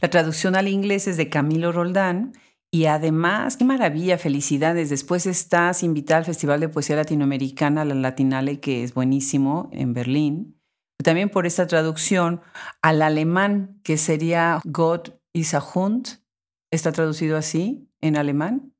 La 0.00 0.10
traducción 0.10 0.56
al 0.56 0.68
inglés 0.68 1.08
es 1.08 1.16
de 1.16 1.30
Camilo 1.30 1.72
Roldán 1.72 2.32
y 2.70 2.86
además, 2.86 3.56
qué 3.56 3.64
maravilla, 3.64 4.18
felicidades. 4.18 4.90
Después 4.90 5.26
estás 5.26 5.82
invitada 5.82 6.18
al 6.18 6.24
Festival 6.24 6.60
de 6.60 6.68
Poesía 6.68 6.96
Latinoamericana, 6.96 7.84
la 7.84 7.94
Latinale, 7.94 8.60
que 8.60 8.82
es 8.82 8.92
buenísimo, 8.94 9.70
en 9.72 9.94
Berlín. 9.94 10.60
También 11.02 11.30
por 11.30 11.46
esta 11.46 11.66
traducción 11.66 12.40
al 12.82 13.02
alemán, 13.02 13.80
que 13.84 13.96
sería 13.96 14.60
Gott 14.64 15.18
ist 15.32 15.54
Hund. 15.74 16.20
¿Está 16.72 16.92
traducido 16.92 17.36
así 17.36 17.88
en 18.00 18.16
alemán? 18.16 18.73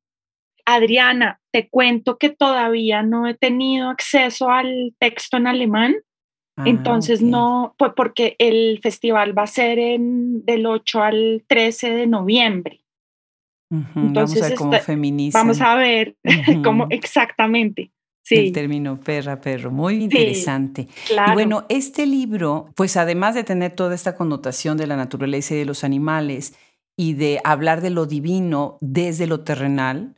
Adriana, 0.67 1.41
te 1.53 1.69
cuento 1.69 2.19
que 2.19 2.31
todavía 2.31 3.03
no 3.03 3.27
he 3.27 3.35
tenido 3.35 3.89
acceso 3.89 4.51
al 4.51 4.95
texto 4.99 5.37
en 5.37 5.47
alemán. 5.47 5.97
Ah, 6.57 6.65
Entonces 6.67 7.21
no, 7.21 7.75
pues 7.79 7.93
porque 7.97 8.37
el 8.39 8.79
festival 8.83 9.37
va 9.37 9.43
a 9.43 9.49
ser 9.49 9.79
en, 9.79 10.45
del 10.45 10.67
8 10.67 11.03
al 11.03 11.45
13 11.49 11.91
de 11.91 12.07
noviembre. 12.07 12.85
Entonces, 13.97 14.55
vamos 14.57 14.61
a 14.61 14.69
ver 14.79 14.85
cómo. 14.95 15.33
Vamos 15.33 15.61
a 15.61 15.75
ver 15.75 16.17
cómo 16.63 16.87
exactamente. 16.91 17.91
Sí. 18.25 18.37
El 18.37 18.53
término 18.53 18.99
perra, 18.99 19.41
perro, 19.41 19.71
muy 19.71 20.03
interesante. 20.03 20.89
Y 21.11 21.33
bueno, 21.35 21.67
este 21.69 22.07
libro, 22.07 22.71
pues 22.75 22.97
además 22.97 23.35
de 23.35 23.45
tener 23.45 23.73
toda 23.73 23.95
esta 23.95 24.17
connotación 24.17 24.79
de 24.79 24.87
la 24.87 24.97
naturaleza 24.97 25.55
y 25.55 25.59
de 25.59 25.67
los 25.67 25.85
animales 25.85 26.55
y 26.97 27.15
de 27.15 27.41
hablar 27.45 27.83
de 27.83 27.91
lo 27.91 28.07
divino 28.07 28.79
desde 28.81 29.27
lo 29.27 29.41
terrenal, 29.41 30.15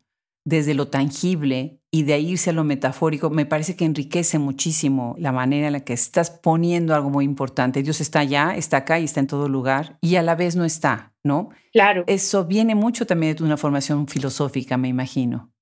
desde 0.46 0.74
lo 0.74 0.86
tangible 0.86 1.80
y 1.90 2.04
de 2.04 2.20
irse 2.20 2.50
a 2.50 2.52
lo 2.52 2.62
metafórico, 2.62 3.30
me 3.30 3.46
parece 3.46 3.74
que 3.74 3.84
enriquece 3.84 4.38
muchísimo 4.38 5.16
la 5.18 5.32
manera 5.32 5.66
en 5.66 5.72
la 5.72 5.80
que 5.80 5.92
estás 5.92 6.30
poniendo 6.30 6.94
algo 6.94 7.10
muy 7.10 7.24
importante. 7.24 7.82
Dios 7.82 8.00
está 8.00 8.20
allá, 8.20 8.54
está 8.56 8.78
acá 8.78 9.00
y 9.00 9.04
está 9.04 9.18
en 9.18 9.26
todo 9.26 9.48
lugar 9.48 9.98
y 10.00 10.14
a 10.14 10.22
la 10.22 10.36
vez 10.36 10.54
no 10.54 10.64
está, 10.64 11.12
¿no? 11.24 11.48
Claro. 11.72 12.04
Eso 12.06 12.44
viene 12.44 12.76
mucho 12.76 13.06
también 13.06 13.34
de 13.34 13.42
una 13.42 13.56
formación 13.56 14.06
filosófica, 14.06 14.76
me 14.76 14.86
imagino. 14.86 15.52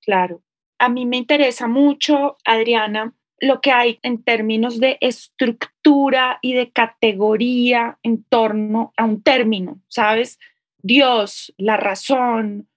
Claro. 0.00 0.42
A 0.80 0.88
mí 0.88 1.06
me 1.06 1.18
interesa 1.18 1.68
mucho, 1.68 2.36
Adriana, 2.44 3.14
lo 3.38 3.60
que 3.60 3.70
hay 3.70 4.00
en 4.02 4.24
términos 4.24 4.80
de 4.80 4.98
estructura 5.00 6.40
y 6.42 6.54
de 6.54 6.72
categoría 6.72 7.96
en 8.02 8.24
torno 8.24 8.92
a 8.96 9.04
un 9.04 9.22
término, 9.22 9.80
¿sabes? 9.86 10.40
Dios, 10.82 11.54
la 11.58 11.76
razón, 11.76 12.68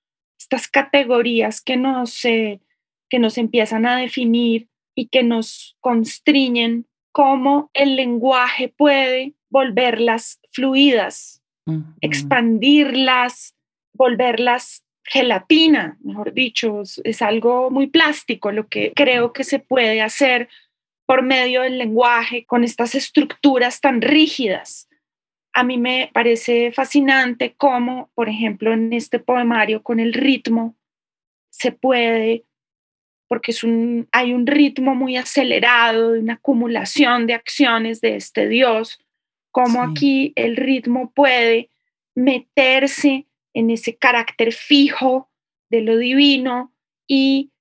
estas 0.45 0.67
categorías 0.67 1.59
que 1.59 1.75
nos, 1.75 2.21
que 2.21 3.19
nos 3.19 3.37
empiezan 3.39 3.87
a 3.87 3.97
definir 3.97 4.67
y 4.95 5.07
que 5.07 5.23
nos 5.23 5.75
constriñen, 5.81 6.85
cómo 7.11 7.71
el 7.73 7.95
lenguaje 7.95 8.67
puede 8.67 9.33
volverlas 9.49 10.39
fluidas, 10.51 11.41
expandirlas, 12.01 13.55
volverlas 13.93 14.83
gelatina, 15.03 15.97
mejor 16.03 16.33
dicho, 16.33 16.81
es 17.03 17.21
algo 17.21 17.71
muy 17.71 17.87
plástico 17.87 18.51
lo 18.51 18.67
que 18.67 18.91
creo 18.93 19.33
que 19.33 19.43
se 19.43 19.59
puede 19.59 20.01
hacer 20.01 20.49
por 21.05 21.23
medio 21.23 21.61
del 21.61 21.77
lenguaje 21.77 22.45
con 22.45 22.63
estas 22.63 22.95
estructuras 22.95 23.79
tan 23.81 24.01
rígidas 24.01 24.89
a 25.55 25.63
mí 25.63 25.77
me 25.77 26.11
parece 26.13 26.73
fascinante 26.73 27.55
cómo, 27.55 28.11
por 28.13 28.27
ejemplo, 28.27 28.73
en 28.73 28.91
este 28.91 29.19
poemario 29.19 29.81
con 29.81 30.01
el 30.01 30.11
ritmo 30.11 30.75
se 31.49 31.71
puede, 31.71 32.43
porque 33.29 33.51
es 33.51 33.63
un, 33.63 34.09
hay 34.11 34.33
un 34.33 34.45
ritmo 34.45 34.95
muy 34.95 35.15
acelerado 35.15 36.11
de 36.11 36.19
una 36.19 36.33
acumulación 36.33 37.25
de 37.25 37.35
acciones 37.35 38.01
de 38.01 38.17
este 38.17 38.49
Dios, 38.49 38.99
cómo 39.51 39.81
aquí 39.81 40.33
el 40.35 40.57
ritmo 40.57 41.13
puede 41.13 41.69
meterse 42.15 43.25
en 43.53 43.69
ese 43.69 43.95
carácter 43.95 44.51
fijo 44.51 45.31
de 45.69 45.79
lo 45.79 45.95
divino 45.95 46.73
y 47.07 47.53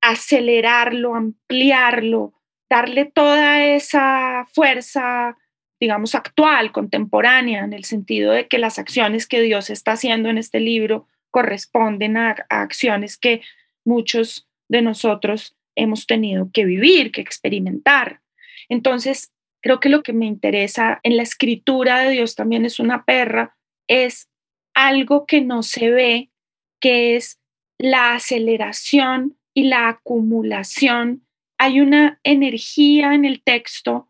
acelerarlo, 0.00 1.16
ampliarlo, 1.16 2.34
darle 2.70 3.06
toda 3.06 3.64
esa 3.64 4.46
fuerza 4.52 5.36
digamos, 5.80 6.14
actual, 6.14 6.72
contemporánea, 6.72 7.64
en 7.64 7.72
el 7.72 7.84
sentido 7.84 8.32
de 8.32 8.46
que 8.46 8.58
las 8.58 8.78
acciones 8.78 9.26
que 9.26 9.40
Dios 9.40 9.70
está 9.70 9.92
haciendo 9.92 10.28
en 10.28 10.36
este 10.36 10.60
libro 10.60 11.08
corresponden 11.30 12.18
a, 12.18 12.36
acciones 12.50 13.16
que 13.16 13.40
muchos 13.84 14.46
de 14.68 14.82
nosotros 14.82 15.56
hemos 15.74 16.06
tenido 16.06 16.50
que 16.52 16.66
vivir, 16.66 17.12
que 17.12 17.22
experimentar. 17.22 18.20
Entonces, 18.68 19.32
creo 19.62 19.80
que 19.80 19.88
lo 19.88 20.02
que 20.02 20.12
me 20.12 20.26
interesa 20.26 21.00
en 21.02 21.16
la 21.16 21.22
escritura 21.22 22.00
de 22.00 22.10
Dios 22.10 22.34
también 22.34 22.66
es 22.66 22.78
una 22.78 23.04
perra, 23.04 23.56
es 23.88 24.28
algo 24.74 25.24
que 25.24 25.40
no 25.40 25.62
se 25.62 25.90
ve, 25.90 26.30
que 26.78 27.16
es 27.16 27.40
la 27.78 28.14
aceleración 28.14 29.38
y 29.54 29.64
la 29.64 29.88
acumulación. 29.88 31.26
Hay 31.58 31.80
una 31.80 32.20
energía 32.22 33.14
en 33.14 33.24
el 33.24 33.42
texto 33.42 34.09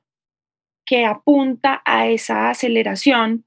que 0.91 1.07
apunta 1.07 1.83
a 1.85 2.09
esa 2.09 2.51
aceleración 2.51 3.45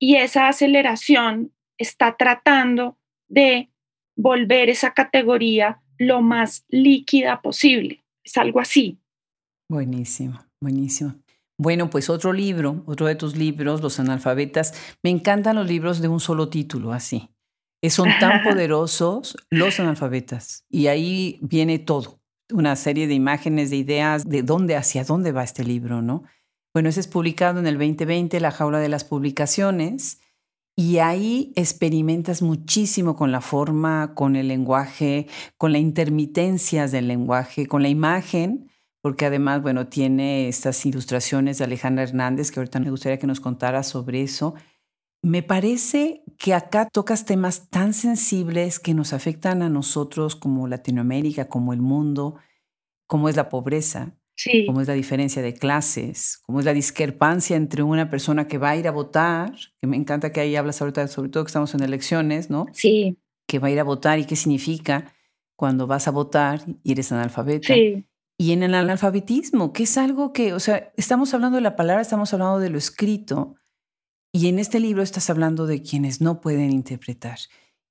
y 0.00 0.16
esa 0.16 0.48
aceleración 0.48 1.52
está 1.76 2.16
tratando 2.16 2.96
de 3.28 3.70
volver 4.16 4.70
esa 4.70 4.94
categoría 4.94 5.82
lo 5.98 6.22
más 6.22 6.64
líquida 6.70 7.42
posible. 7.42 8.02
Es 8.24 8.38
algo 8.38 8.58
así. 8.58 8.98
Buenísimo, 9.68 10.46
buenísimo. 10.62 11.16
Bueno, 11.58 11.90
pues 11.90 12.08
otro 12.08 12.32
libro, 12.32 12.82
otro 12.86 13.06
de 13.06 13.16
tus 13.16 13.36
libros, 13.36 13.82
Los 13.82 14.00
analfabetas. 14.00 14.72
Me 15.02 15.10
encantan 15.10 15.56
los 15.56 15.68
libros 15.68 16.00
de 16.00 16.08
un 16.08 16.20
solo 16.20 16.48
título, 16.48 16.94
así. 16.94 17.28
Son 17.86 18.08
tan 18.18 18.42
poderosos 18.48 19.36
los 19.50 19.78
analfabetas. 19.78 20.64
Y 20.70 20.86
ahí 20.86 21.38
viene 21.42 21.78
todo, 21.78 22.22
una 22.50 22.76
serie 22.76 23.06
de 23.06 23.14
imágenes, 23.14 23.68
de 23.68 23.76
ideas, 23.76 24.26
de 24.26 24.42
dónde, 24.42 24.74
hacia 24.74 25.04
dónde 25.04 25.32
va 25.32 25.44
este 25.44 25.64
libro, 25.64 26.00
¿no? 26.00 26.24
Bueno, 26.74 26.88
ese 26.88 27.00
es 27.00 27.08
publicado 27.08 27.60
en 27.60 27.66
el 27.66 27.76
2020, 27.76 28.40
La 28.40 28.50
Jaula 28.50 28.78
de 28.78 28.88
las 28.88 29.04
Publicaciones, 29.04 30.20
y 30.74 30.98
ahí 30.98 31.52
experimentas 31.54 32.40
muchísimo 32.40 33.14
con 33.14 33.30
la 33.30 33.42
forma, 33.42 34.14
con 34.14 34.36
el 34.36 34.48
lenguaje, 34.48 35.26
con 35.58 35.72
las 35.72 35.82
intermitencias 35.82 36.90
del 36.90 37.08
lenguaje, 37.08 37.66
con 37.66 37.82
la 37.82 37.90
imagen, 37.90 38.70
porque 39.02 39.26
además, 39.26 39.60
bueno, 39.60 39.88
tiene 39.88 40.48
estas 40.48 40.86
ilustraciones 40.86 41.58
de 41.58 41.64
Alejandra 41.64 42.04
Hernández, 42.04 42.50
que 42.50 42.60
ahorita 42.60 42.80
me 42.80 42.90
gustaría 42.90 43.18
que 43.18 43.26
nos 43.26 43.40
contara 43.40 43.82
sobre 43.82 44.22
eso. 44.22 44.54
Me 45.22 45.42
parece 45.42 46.24
que 46.38 46.54
acá 46.54 46.88
tocas 46.88 47.26
temas 47.26 47.68
tan 47.68 47.92
sensibles 47.92 48.80
que 48.80 48.94
nos 48.94 49.12
afectan 49.12 49.60
a 49.60 49.68
nosotros 49.68 50.36
como 50.36 50.66
Latinoamérica, 50.68 51.48
como 51.48 51.74
el 51.74 51.82
mundo, 51.82 52.36
como 53.06 53.28
es 53.28 53.36
la 53.36 53.50
pobreza, 53.50 54.16
cómo 54.66 54.80
es 54.80 54.88
la 54.88 54.94
diferencia 54.94 55.42
de 55.42 55.54
clases, 55.54 56.38
cómo 56.42 56.60
es 56.60 56.64
la 56.64 56.72
discrepancia 56.72 57.56
entre 57.56 57.82
una 57.82 58.10
persona 58.10 58.48
que 58.48 58.58
va 58.58 58.70
a 58.70 58.76
ir 58.76 58.88
a 58.88 58.92
votar, 58.92 59.54
que 59.80 59.86
me 59.86 59.96
encanta 59.96 60.32
que 60.32 60.40
ahí 60.40 60.56
hablas 60.56 60.80
ahorita, 60.80 61.08
sobre 61.08 61.28
todo 61.28 61.44
que 61.44 61.48
estamos 61.48 61.74
en 61.74 61.82
elecciones, 61.82 62.50
¿no? 62.50 62.66
Sí. 62.72 63.18
Que 63.46 63.58
va 63.58 63.68
a 63.68 63.70
ir 63.70 63.80
a 63.80 63.84
votar 63.84 64.18
y 64.18 64.24
qué 64.24 64.36
significa 64.36 65.14
cuando 65.56 65.86
vas 65.86 66.08
a 66.08 66.10
votar 66.10 66.64
y 66.82 66.92
eres 66.92 67.12
analfabeta. 67.12 67.74
Sí. 67.74 68.06
Y 68.38 68.52
en 68.52 68.62
el 68.62 68.74
analfabetismo, 68.74 69.72
que 69.72 69.84
es 69.84 69.96
algo 69.98 70.32
que, 70.32 70.52
o 70.52 70.60
sea, 70.60 70.92
estamos 70.96 71.32
hablando 71.34 71.56
de 71.56 71.62
la 71.62 71.76
palabra, 71.76 72.02
estamos 72.02 72.32
hablando 72.32 72.58
de 72.58 72.70
lo 72.70 72.78
escrito, 72.78 73.54
y 74.32 74.48
en 74.48 74.58
este 74.58 74.80
libro 74.80 75.02
estás 75.02 75.28
hablando 75.30 75.66
de 75.66 75.82
quienes 75.82 76.20
no 76.20 76.40
pueden 76.40 76.70
interpretar. 76.70 77.38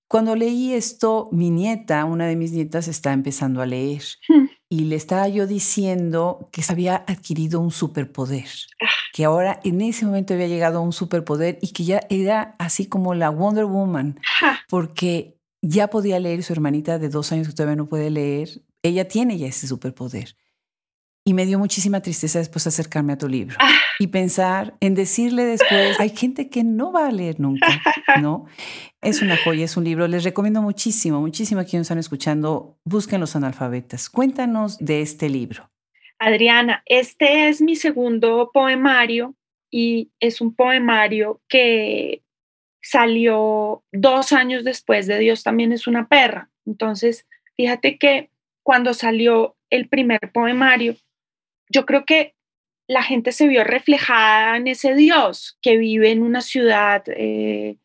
Cuando 0.10 0.36
leí 0.36 0.74
esto, 0.74 1.30
mi 1.32 1.52
nieta, 1.52 2.04
una 2.06 2.26
de 2.26 2.36
mis 2.36 2.52
nietas, 2.52 2.88
está 2.88 3.14
empezando 3.14 3.62
a 3.62 3.66
leer. 3.66 4.04
Hmm 4.28 4.51
y 4.72 4.86
le 4.86 4.96
estaba 4.96 5.28
yo 5.28 5.48
diciendo 5.48 6.48
que 6.50 6.62
se 6.62 6.72
había 6.72 7.04
adquirido 7.06 7.60
un 7.60 7.72
superpoder, 7.72 8.48
ah. 8.82 8.86
que 9.12 9.26
ahora 9.26 9.60
en 9.66 9.82
ese 9.82 10.06
momento 10.06 10.34
había 10.34 10.48
llegado 10.48 10.80
a 10.80 10.82
un 10.82 10.94
superpoder 10.94 11.60
y 11.62 11.74
que 11.74 11.84
ya 11.84 12.00
era 12.10 12.56
así 12.58 12.86
como 12.86 13.14
la 13.14 13.30
Wonder 13.30 13.66
Woman, 13.66 14.18
porque 14.70 15.38
ya 15.62 15.90
podía 15.90 16.22
leer 16.22 16.42
su 16.42 16.54
hermanita 16.54 17.00
de 17.00 17.10
dos 17.10 17.34
años 17.34 17.50
que 17.50 17.54
todavía 17.54 17.76
no 17.76 17.90
puede 17.90 18.10
leer, 18.12 18.62
ella 18.82 19.10
tiene 19.10 19.38
ya 19.38 19.48
ese 19.48 19.68
superpoder. 19.68 20.38
Y 21.24 21.34
me 21.36 21.46
dio 21.46 21.60
muchísima 21.60 22.02
tristeza 22.02 22.40
después 22.40 22.66
acercarme 22.66 23.14
a 23.14 23.18
tu 23.18 23.28
libro 23.28 23.56
ah. 23.60 23.70
y 24.00 24.08
pensar 24.08 24.76
en 24.80 24.96
decirle 24.96 25.44
después, 25.44 26.00
hay 26.00 26.10
gente 26.10 26.50
que 26.50 26.64
no 26.64 26.92
va 26.92 27.08
a 27.08 27.12
leer 27.12 27.40
nunca, 27.40 27.68
¿no? 28.22 28.48
Es 29.02 29.22
una 29.22 29.38
joya, 29.38 29.66
es 29.66 29.78
un 29.78 29.84
libro. 29.84 30.08
Les 30.08 30.24
recomiendo 30.24 30.62
muchísimo, 30.64 31.22
muchísimo 31.22 31.62
a 31.62 31.64
quienes 31.64 31.86
están 31.86 32.00
escuchando, 32.00 32.80
busquen 32.86 33.20
los 33.20 33.36
analfabetas. 33.36 34.10
Cuéntanos 34.10 34.80
de 34.80 35.02
este 35.02 35.30
libro. 35.30 35.70
Adriana, 36.18 36.84
este 36.86 37.50
es 37.50 37.62
mi 37.62 37.76
segundo 37.76 38.50
poemario 38.54 39.36
y 39.72 40.12
es 40.20 40.42
un 40.42 40.56
poemario 40.56 41.42
que 41.48 42.22
salió 42.82 43.84
dos 43.92 44.34
años 44.34 44.64
después 44.64 45.08
de 45.08 45.20
Dios 45.20 45.44
también 45.44 45.72
es 45.72 45.88
una 45.88 46.08
perra. 46.08 46.50
Entonces, 46.66 47.28
fíjate 47.56 47.98
que 47.98 48.30
cuando 48.64 48.94
salió 48.94 49.56
el 49.70 49.88
primer 49.88 50.20
poemario, 50.34 50.96
yo 51.72 51.86
creo 51.86 52.06
que 52.06 52.36
la 52.88 53.04
gente 53.04 53.32
se 53.32 53.48
vio 53.48 53.64
reflejada 53.64 54.58
en 54.58 54.68
ese 54.68 54.96
Dios 54.96 55.58
que 55.62 55.78
vive 55.78 56.12
en 56.12 56.24
una 56.24 56.42
ciudad 56.42 57.04
eh, 57.08 57.78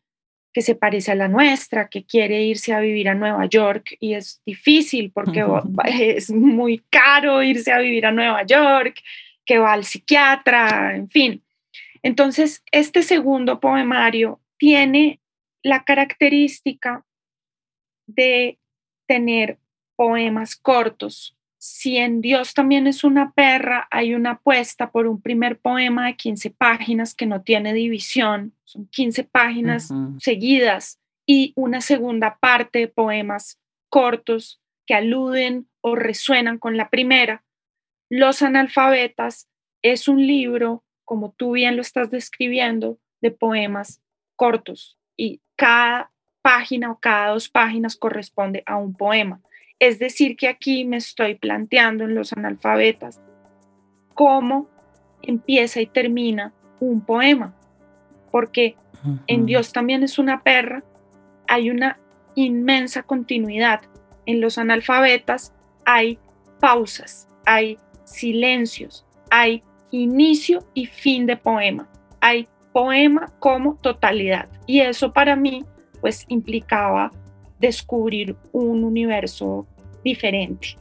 que 0.53 0.61
se 0.61 0.75
parece 0.75 1.11
a 1.11 1.15
la 1.15 1.27
nuestra, 1.27 1.87
que 1.87 2.03
quiere 2.03 2.41
irse 2.41 2.73
a 2.73 2.79
vivir 2.79 3.09
a 3.09 3.13
Nueva 3.13 3.45
York 3.45 3.95
y 3.99 4.15
es 4.15 4.41
difícil 4.45 5.11
porque 5.11 5.45
es 5.85 6.31
muy 6.31 6.79
caro 6.89 7.43
irse 7.43 7.71
a 7.71 7.79
vivir 7.79 8.05
a 8.05 8.11
Nueva 8.11 8.43
York, 8.43 9.01
que 9.45 9.59
va 9.59 9.73
al 9.73 9.85
psiquiatra, 9.85 10.95
en 10.95 11.09
fin. 11.09 11.43
Entonces, 12.01 12.63
este 12.71 13.03
segundo 13.03 13.59
poemario 13.59 14.41
tiene 14.57 15.19
la 15.61 15.83
característica 15.83 17.05
de 18.07 18.57
tener 19.07 19.59
poemas 19.95 20.55
cortos. 20.55 21.36
Si 21.59 21.97
en 21.97 22.21
Dios 22.21 22.53
también 22.53 22.85
es 22.87 23.03
una 23.03 23.31
perra, 23.31 23.87
hay 23.89 24.13
una 24.13 24.31
apuesta 24.31 24.91
por 24.91 25.07
un 25.07 25.21
primer 25.21 25.59
poema 25.59 26.05
de 26.07 26.15
15 26.15 26.51
páginas 26.51 27.15
que 27.15 27.25
no 27.25 27.41
tiene 27.41 27.73
división, 27.73 28.53
son 28.63 28.87
15 28.87 29.23
páginas 29.23 29.91
seguidas, 30.19 30.99
y 31.25 31.53
una 31.55 31.81
segunda 31.81 32.37
parte 32.39 32.79
de 32.79 32.87
poemas 32.87 33.59
cortos 33.89 34.61
que 34.85 34.93
aluden 34.93 35.67
o 35.81 35.95
resuenan 35.95 36.57
con 36.57 36.77
la 36.77 36.89
primera. 36.89 37.43
Los 38.09 38.41
analfabetas 38.41 39.49
es 39.81 40.07
un 40.07 40.25
libro, 40.25 40.83
como 41.03 41.33
tú 41.33 41.51
bien 41.51 41.75
lo 41.75 41.81
estás 41.81 42.09
describiendo, 42.09 42.99
de 43.21 43.31
poemas 43.31 44.01
cortos 44.35 44.97
y 45.17 45.41
cada 45.55 46.11
página 46.41 46.91
o 46.91 46.99
cada 46.99 47.29
dos 47.33 47.49
páginas 47.49 47.97
corresponde 47.97 48.63
a 48.65 48.77
un 48.77 48.95
poema. 48.95 49.41
Es 49.79 49.99
decir, 49.99 50.35
que 50.35 50.47
aquí 50.47 50.85
me 50.85 50.97
estoy 50.97 51.35
planteando 51.35 52.05
en 52.05 52.15
los 52.15 52.33
analfabetas 52.33 53.21
cómo 54.13 54.67
empieza 55.21 55.81
y 55.81 55.85
termina 55.85 56.53
un 56.79 57.01
poema, 57.01 57.55
porque 58.31 58.75
en 59.27 59.45
Dios 59.45 59.71
también 59.71 60.03
es 60.03 60.17
una 60.17 60.41
perra, 60.41 60.83
hay 61.47 61.69
una 61.69 61.99
inmensa 62.35 63.03
continuidad. 63.03 63.81
En 64.25 64.41
los 64.41 64.57
analfabetas 64.57 65.53
hay 65.85 66.19
pausas, 66.59 67.27
hay 67.45 67.77
silencios, 68.03 69.05
hay 69.29 69.63
inicio 69.91 70.65
y 70.73 70.87
fin 70.87 71.25
de 71.25 71.37
poema, 71.37 71.87
hay 72.19 72.47
poema 72.73 73.31
como 73.39 73.75
totalidad. 73.75 74.49
Y 74.65 74.81
eso 74.81 75.13
para 75.13 75.35
mí 75.35 75.65
pues 76.01 76.25
implicaba 76.27 77.11
descubrir 77.59 78.35
un 78.51 78.83
universo 78.83 79.65
diferente. 80.03 80.77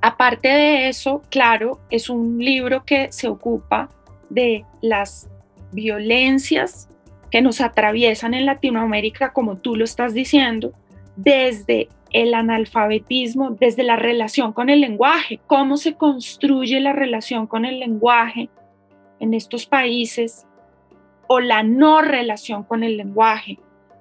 Aparte 0.00 0.48
de 0.48 0.88
eso, 0.88 1.22
claro, 1.30 1.80
es 1.90 2.08
un 2.08 2.38
libro 2.38 2.84
que 2.84 3.10
se 3.12 3.28
ocupa 3.28 3.88
de 4.30 4.64
las 4.80 5.28
violencias 5.72 6.88
que 7.30 7.42
nos 7.42 7.60
atraviesan 7.60 8.34
en 8.34 8.46
Latinoamérica, 8.46 9.32
como 9.32 9.56
tú 9.56 9.76
lo 9.76 9.84
estás 9.84 10.14
diciendo, 10.14 10.72
desde 11.16 11.88
el 12.12 12.34
analfabetismo, 12.34 13.50
desde 13.50 13.82
la 13.82 13.96
relación 13.96 14.52
con 14.52 14.70
el 14.70 14.80
lenguaje, 14.80 15.40
cómo 15.46 15.76
se 15.76 15.94
construye 15.94 16.80
la 16.80 16.92
relación 16.92 17.46
con 17.46 17.64
el 17.64 17.80
lenguaje 17.80 18.48
en 19.18 19.34
estos 19.34 19.66
países, 19.66 20.46
o 21.26 21.40
la 21.40 21.62
no 21.62 22.02
relación 22.02 22.62
con 22.62 22.84
el 22.84 22.96
lenguaje, 22.96 23.58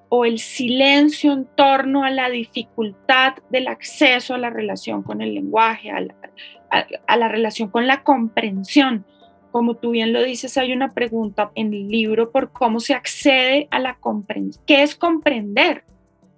o 0.09 0.25
el 0.25 0.39
silencio 0.39 1.33
en 1.33 1.45
torno 1.45 2.03
a 2.03 2.09
la 2.09 2.29
dificultad 2.29 3.35
del 3.49 3.67
acceso 3.67 4.33
a 4.33 4.37
la 4.37 4.49
relación 4.49 5.03
con 5.03 5.21
el 5.21 5.33
lenguaje, 5.33 5.91
a 5.91 7.17
la, 7.17 7.27
relación 7.27 7.69
con 7.69 7.87
la 7.87 8.03
comprensión. 8.03 9.05
Como 9.51 9.75
tú 9.75 9.91
bien 9.91 10.13
lo 10.13 10.23
dices, 10.23 10.57
hay 10.57 10.73
una 10.73 10.89
pregunta 10.89 11.51
en 11.55 11.73
el 11.73 11.87
libro 11.87 12.31
por 12.31 12.51
cómo 12.51 12.79
se 12.79 12.93
accede 12.93 13.67
a 13.71 13.79
la 13.79 13.95
comprensión. 13.95 14.63
¿Qué 14.67 14.83
es 14.83 14.95
comprender? 14.95 15.85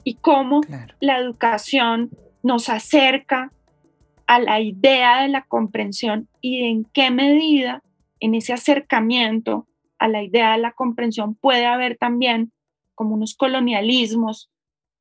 Y 0.03 0.15
cómo 0.15 0.61
la 0.99 1.17
educación 1.17 2.11
nos 2.43 2.69
acerca 2.69 3.51
a 4.27 4.39
la 4.39 4.59
idea 4.59 5.21
de 5.21 5.29
la 5.29 5.43
comprensión 5.43 6.27
y 6.41 6.65
en 6.65 6.85
qué 6.85 7.11
medida 7.11 7.81
en 8.19 8.35
ese 8.35 8.53
acercamiento 8.53 9.67
a 9.99 10.07
la 10.07 10.21
idea 10.21 10.51
de 10.51 10.59
la 10.59 10.71
comprensión 10.73 11.35
puede 11.35 11.65
haber 11.65 11.97
también 11.97 12.51
como 12.97 13.13
unos 13.13 13.35
colonialismos 13.35 14.49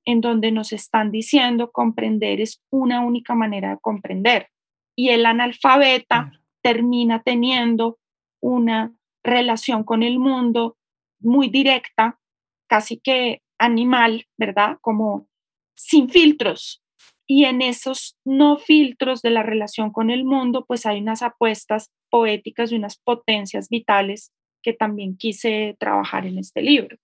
en 0.05 0.21
donde 0.21 0.53
nos 0.53 0.73
están 0.73 1.11
diciendo 1.11 1.73
comprender 1.73 2.41
es 2.41 2.63
una 2.71 3.01
única 3.01 3.35
manera 3.35 3.71
de 3.71 3.79
comprender. 3.81 4.51
Y 4.95 5.09
el 5.09 5.27
analfabeta 5.27 6.31
termina 6.63 7.23
teniendo 7.23 7.99
una 8.41 8.95
relación 9.25 9.83
con 9.83 10.03
el 10.03 10.19
mundo 10.19 10.77
muy 11.21 11.49
directa, 11.49 12.21
casi 12.69 12.99
que 12.99 13.43
animal, 13.59 14.27
¿verdad? 14.39 14.79
Como 14.81 15.27
sin 15.75 16.09
filtros. 16.09 16.83
Y 17.27 17.45
en 17.45 17.63
esos 17.63 18.17
no 18.25 18.59
filtros 18.59 19.23
de 19.23 19.31
la 19.31 19.43
relación 19.43 19.91
con 19.91 20.11
el 20.11 20.25
mundo, 20.25 20.65
pues 20.67 20.87
hay 20.87 21.01
unas 21.01 21.23
apuestas 21.23 21.91
poéticas 22.11 22.71
y 22.71 22.77
unas 22.77 22.99
potencias 22.99 23.69
vitales 23.69 24.33
que 24.63 24.73
también 24.73 25.17
quise 25.17 25.77
trabajar 25.81 26.27
en 26.27 26.39
este 26.39 26.63
libro. 26.63 26.97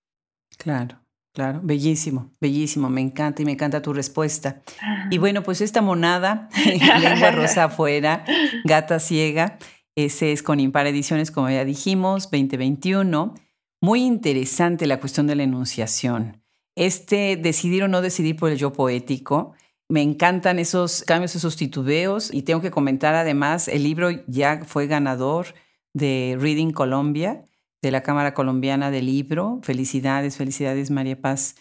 Claro, 0.62 1.00
claro, 1.34 1.58
bellísimo, 1.60 2.30
bellísimo, 2.40 2.88
me 2.88 3.00
encanta 3.00 3.42
y 3.42 3.44
me 3.44 3.50
encanta 3.50 3.82
tu 3.82 3.92
respuesta. 3.92 4.62
Y 5.10 5.18
bueno, 5.18 5.42
pues 5.42 5.60
esta 5.60 5.82
monada, 5.82 6.48
lengua 7.00 7.32
rosa 7.32 7.64
afuera, 7.64 8.24
gata 8.62 9.00
ciega, 9.00 9.58
ese 9.96 10.30
es 10.30 10.44
con 10.44 10.60
Impar 10.60 10.86
Ediciones, 10.86 11.32
como 11.32 11.50
ya 11.50 11.64
dijimos, 11.64 12.30
2021. 12.30 13.34
Muy 13.80 14.04
interesante 14.04 14.86
la 14.86 15.00
cuestión 15.00 15.26
de 15.26 15.34
la 15.34 15.42
enunciación. 15.42 16.40
Este 16.76 17.36
decidir 17.36 17.82
o 17.82 17.88
no 17.88 18.00
decidir 18.00 18.36
por 18.36 18.52
el 18.52 18.56
yo 18.56 18.72
poético. 18.72 19.54
Me 19.88 20.00
encantan 20.00 20.60
esos 20.60 21.02
cambios, 21.02 21.34
esos 21.34 21.56
titubeos 21.56 22.32
y 22.32 22.42
tengo 22.42 22.60
que 22.60 22.70
comentar 22.70 23.16
además, 23.16 23.66
el 23.66 23.82
libro 23.82 24.10
ya 24.28 24.60
fue 24.64 24.86
ganador 24.86 25.54
de 25.92 26.38
Reading 26.40 26.70
Colombia 26.70 27.40
de 27.82 27.90
la 27.90 28.02
Cámara 28.02 28.32
Colombiana 28.32 28.90
del 28.90 29.06
Libro. 29.06 29.60
Felicidades, 29.62 30.36
felicidades 30.36 30.90
María 30.90 31.20
Paz. 31.20 31.56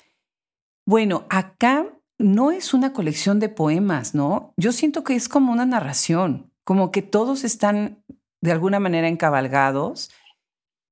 Bueno, 0.86 1.26
acá 1.30 1.88
no 2.18 2.52
es 2.52 2.74
una 2.74 2.94
colección 2.94 3.40
de 3.40 3.50
poemas, 3.50 4.14
¿no? 4.14 4.54
Yo 4.56 4.72
siento 4.72 5.04
que 5.04 5.16
es 5.16 5.28
como 5.28 5.52
una 5.52 5.66
narración, 5.66 6.52
como 6.64 6.92
que 6.92 7.02
todos 7.02 7.44
están 7.44 8.04
de 8.42 8.52
alguna 8.52 8.80
manera 8.80 9.08
encabalgados, 9.08 10.12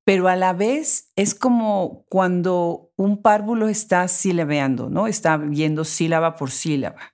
pero 0.06 0.28
a 0.28 0.36
la 0.36 0.54
vez 0.54 1.12
es 1.16 1.36
como 1.36 2.06
cuando 2.10 2.92
un 2.96 3.22
párvulo 3.22 3.70
está 3.70 4.08
silabeando, 4.08 4.90
¿no? 4.90 5.06
Está 5.06 5.38
viendo 5.38 5.86
sílaba 5.86 6.36
por 6.36 6.50
sílaba. 6.50 7.14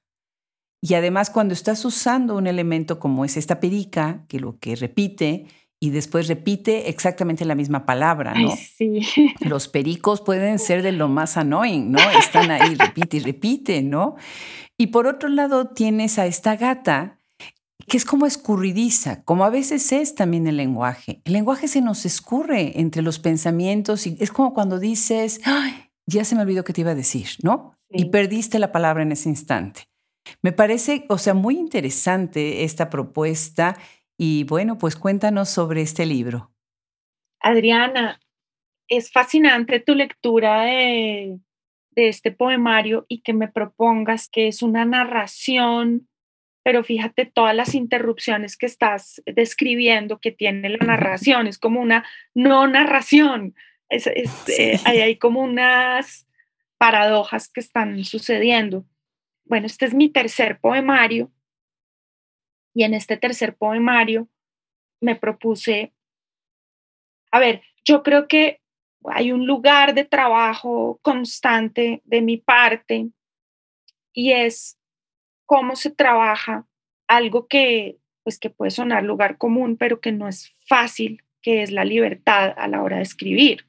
Y 0.82 0.94
además 0.94 1.30
cuando 1.30 1.54
estás 1.54 1.84
usando 1.84 2.38
un 2.38 2.48
elemento 2.48 3.00
como 3.00 3.26
es 3.26 3.36
esta 3.38 3.60
perica, 3.60 4.24
que 4.30 4.40
lo 4.40 4.60
que 4.60 4.76
repite, 4.76 5.48
y 5.80 5.90
después 5.90 6.28
repite 6.28 6.90
exactamente 6.90 7.46
la 7.46 7.56
misma 7.56 7.86
palabra, 7.86 8.34
¿no? 8.34 8.50
sí. 8.56 9.00
Los 9.42 9.68
pericos 9.68 10.22
pueden 10.22 10.60
ser 10.60 10.82
de 10.82 10.92
lo 10.92 11.08
más 11.10 11.38
annoying, 11.38 11.92
¿no? 11.92 12.00
Están 12.12 12.50
ahí, 12.52 12.76
repite 12.80 13.18
y 13.18 13.20
repite, 13.20 13.82
¿no? 13.84 14.16
Y 14.78 14.88
por 14.88 15.08
otro 15.08 15.30
lado 15.30 15.68
tienes 15.68 16.18
a 16.20 16.26
esta 16.26 16.56
gata 16.56 17.20
que 17.88 17.98
es 17.98 18.06
como 18.06 18.26
escurridiza, 18.26 19.24
como 19.24 19.46
a 19.46 19.50
veces 19.50 19.92
es 19.92 20.16
también 20.16 20.48
el 20.48 20.58
lenguaje. 20.58 21.22
El 21.24 21.34
lenguaje 21.34 21.68
se 21.68 21.82
nos 21.82 22.06
escurre 22.06 22.80
entre 22.80 23.02
los 23.02 23.20
pensamientos 23.20 24.08
y 24.08 24.18
es 24.20 24.32
como 24.32 24.54
cuando 24.54 24.80
dices, 24.80 25.40
Ay, 25.46 25.92
ya 26.08 26.24
se 26.24 26.36
me 26.36 26.42
olvidó 26.42 26.64
que 26.64 26.74
te 26.74 26.82
iba 26.82 26.92
a 26.92 26.96
decir, 26.96 27.28
¿no? 27.44 27.74
Y 27.90 28.06
perdiste 28.06 28.60
la 28.60 28.72
palabra 28.72 29.04
en 29.04 29.12
ese 29.12 29.30
instante. 29.30 29.84
Me 30.42 30.52
parece, 30.52 31.06
o 31.10 31.18
sea, 31.18 31.34
muy 31.34 31.58
interesante 31.58 32.64
esta 32.64 32.90
propuesta 32.90 33.78
y 34.18 34.44
bueno, 34.46 34.78
pues 34.78 34.96
cuéntanos 34.96 35.50
sobre 35.50 35.82
este 35.82 36.06
libro. 36.06 36.52
Adriana, 37.40 38.20
es 38.88 39.12
fascinante 39.12 39.80
tu 39.80 39.96
lectura 39.96 40.64
de, 40.64 41.40
este 41.96 42.32
poemario 42.32 43.06
y 43.08 43.22
que 43.22 43.34
me 43.34 43.48
propongas 43.48 44.28
que 44.28 44.48
es 44.48 44.62
una 44.62 44.84
narración, 44.84 46.10
pero 46.64 46.84
fíjate 46.84 47.26
todas 47.26 47.56
las 47.56 47.74
interrupciones 47.74 48.58
que 48.58 48.66
estás 48.66 49.22
describiendo 49.26 50.20
que 50.20 50.32
tiene 50.32 50.70
la 50.70 50.86
narración, 50.86 51.48
es 51.48 51.58
como 51.58 51.80
una 51.80 52.06
no 52.34 52.68
narración, 52.68 53.56
es, 53.88 54.08
eh, 54.08 54.80
hay 54.84 55.18
como 55.18 55.42
unas 55.42 56.28
paradojas 56.78 57.48
que 57.48 57.62
están 57.62 58.04
sucediendo. 58.04 58.86
Bueno, 59.46 59.68
este 59.68 59.86
es 59.86 59.94
mi 59.94 60.10
tercer 60.10 60.60
poemario 60.60 61.32
y 62.76 62.84
en 62.84 62.94
este 62.94 63.18
tercer 63.18 63.56
poemario 63.56 64.28
me 65.02 65.16
propuse, 65.16 65.94
a 67.32 67.40
ver, 67.40 67.64
yo 67.84 68.04
creo 68.04 68.28
que 68.28 68.60
hay 69.06 69.32
un 69.32 69.48
lugar 69.48 69.96
de 69.96 70.04
trabajo 70.04 71.00
constante 71.02 72.02
de 72.04 72.22
mi 72.22 72.38
parte 72.38 73.10
y 74.14 74.34
es 74.34 74.78
cómo 75.46 75.76
se 75.76 75.90
trabaja 75.90 76.68
algo 77.08 77.48
que 77.48 77.98
pues 78.24 78.40
que 78.40 78.50
puede 78.50 78.72
sonar 78.72 79.04
lugar 79.04 79.38
común, 79.38 79.78
pero 79.78 80.02
que 80.02 80.12
no 80.12 80.28
es 80.28 80.52
fácil, 80.68 81.24
que 81.44 81.62
es 81.62 81.72
la 81.72 81.86
libertad 81.86 82.56
a 82.58 82.68
la 82.68 82.82
hora 82.82 82.98
de 82.98 83.04
escribir. 83.04 83.68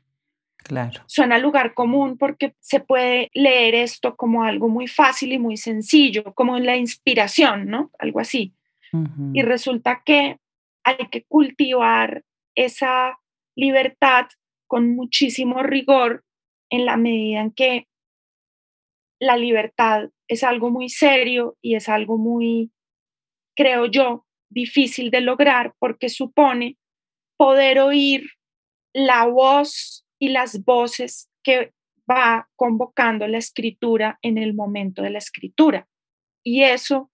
Claro. 0.57 1.03
Suena 1.07 1.37
lugar 1.39 1.75
común 1.75 2.17
porque 2.17 2.55
se 2.61 2.81
puede 2.81 3.31
leer 3.35 3.75
esto 3.75 4.17
como 4.17 4.45
algo 4.45 4.71
muy 4.71 4.89
fácil 4.89 5.35
y 5.35 5.39
muy 5.39 5.59
sencillo, 5.59 6.33
como 6.33 6.59
la 6.59 6.77
inspiración, 6.79 7.67
¿no? 7.67 7.91
Algo 7.99 8.19
así. 8.19 8.55
Y 9.33 9.43
resulta 9.43 10.03
que 10.05 10.39
hay 10.85 11.09
que 11.11 11.25
cultivar 11.25 12.23
esa 12.55 13.19
libertad 13.57 14.27
con 14.69 14.95
muchísimo 14.95 15.63
rigor 15.63 16.25
en 16.71 16.85
la 16.85 16.97
medida 16.97 17.41
en 17.41 17.53
que 17.53 17.87
la 19.21 19.37
libertad 19.37 20.11
es 20.29 20.43
algo 20.43 20.71
muy 20.71 20.89
serio 20.89 21.57
y 21.63 21.75
es 21.75 21.89
algo 21.89 22.19
muy, 22.19 22.71
creo 23.57 23.87
yo, 23.87 24.27
difícil 24.51 25.11
de 25.11 25.21
lograr 25.21 25.75
porque 25.79 26.09
supone 26.09 26.77
poder 27.37 27.79
oír 27.81 28.31
la 28.95 29.27
voz 29.27 30.07
y 30.19 30.31
las 30.31 30.65
voces 30.65 31.29
que 31.43 31.73
va 32.11 32.49
convocando 32.57 33.27
la 33.27 33.39
escritura 33.39 34.19
en 34.23 34.39
el 34.39 34.55
momento 34.55 35.03
de 35.03 35.11
la 35.11 35.19
escritura. 35.19 35.89
Y 36.45 36.63
eso 36.63 37.11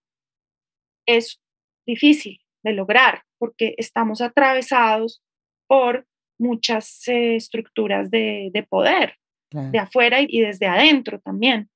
es 1.07 1.41
difícil 1.85 2.39
de 2.63 2.73
lograr 2.73 3.23
porque 3.37 3.75
estamos 3.77 4.21
atravesados 4.21 5.21
por 5.67 6.05
muchas 6.39 7.07
eh, 7.07 7.35
estructuras 7.35 8.09
de, 8.09 8.65
poder, 8.69 9.17
de 9.51 9.79
afuera 9.79 10.19
y 10.21 10.41
desde 10.41 10.67
adentro 10.67 11.19
también. 11.19 11.69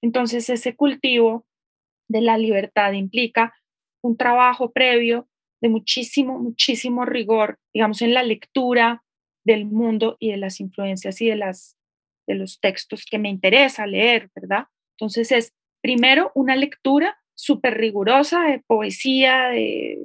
Entonces 0.00 0.48
ese 0.50 0.74
cultivo 0.74 1.46
de 2.08 2.20
la 2.20 2.36
libertad 2.36 2.92
implica 2.92 3.54
un 4.02 4.16
trabajo 4.16 4.72
previo 4.72 5.28
de 5.60 5.68
muchísimo, 5.68 6.38
muchísimo 6.38 7.04
rigor, 7.04 7.58
digamos, 7.72 8.02
en 8.02 8.14
la 8.14 8.24
lectura 8.24 9.04
del 9.44 9.64
mundo 9.64 10.16
y 10.18 10.30
de 10.30 10.36
las 10.36 10.60
influencias 10.60 11.20
y 11.20 11.28
de, 11.28 11.36
las, 11.36 11.76
de 12.26 12.34
los 12.34 12.60
textos 12.60 13.06
que 13.08 13.18
me 13.18 13.28
interesa 13.28 13.86
leer, 13.86 14.28
¿verdad? 14.34 14.66
Entonces 14.96 15.30
es 15.30 15.52
primero 15.80 16.32
una 16.34 16.56
lectura 16.56 17.21
súper 17.34 17.78
rigurosa 17.78 18.42
de 18.44 18.60
poesía, 18.60 19.48
de, 19.48 19.98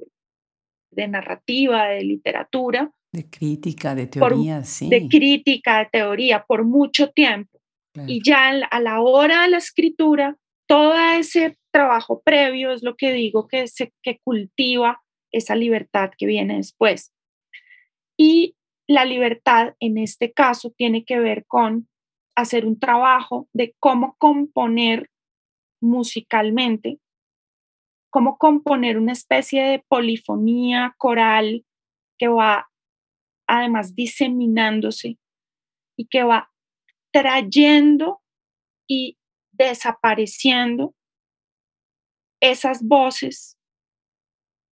de, 0.91 1.07
narrativa, 1.07 1.87
de 1.87 2.03
literatura. 2.03 2.91
De 3.11 3.29
crítica, 3.29 3.95
de 3.95 4.07
teoría, 4.07 4.63
sí. 4.63 4.89
De 4.89 5.07
crítica, 5.07 5.79
de 5.79 5.85
teoría, 5.91 6.45
por 6.45 6.65
mucho 6.65 7.09
tiempo. 7.11 7.59
Y 8.05 8.21
ya 8.23 8.49
a 8.49 8.79
la 8.79 9.01
hora 9.01 9.43
de 9.43 9.49
la 9.49 9.57
escritura, 9.57 10.37
todo 10.67 10.93
ese 11.17 11.57
trabajo 11.71 12.21
previo 12.23 12.71
es 12.71 12.83
lo 12.83 12.95
que 12.95 13.11
digo 13.11 13.47
que, 13.47 13.67
se, 13.67 13.91
que 14.03 14.19
cultiva 14.23 15.01
esa 15.31 15.55
libertad 15.55 16.11
que 16.15 16.27
viene 16.27 16.57
después. 16.57 17.11
Y 18.17 18.55
la 18.87 19.05
libertad 19.05 19.75
en 19.79 19.97
este 19.97 20.31
caso 20.31 20.71
tiene 20.71 21.05
que 21.05 21.19
ver 21.19 21.45
con 21.45 21.87
hacer 22.35 22.65
un 22.65 22.79
trabajo 22.79 23.47
de 23.53 23.75
cómo 23.79 24.15
componer 24.17 25.09
musicalmente, 25.81 26.99
cómo 28.17 28.39
componer 28.39 28.97
una 28.97 29.11
especie 29.11 29.61
de 29.61 29.85
polifonía 29.87 30.95
coral 30.97 31.63
que 32.17 32.27
va 32.27 32.67
además 33.45 33.93
diseminándose 33.93 35.19
y 35.95 36.07
que 36.07 36.23
va 36.23 36.51
trayendo 37.13 38.23
y 38.89 39.19
desapareciendo 39.51 40.95
esas 42.41 42.81
voces 42.81 43.55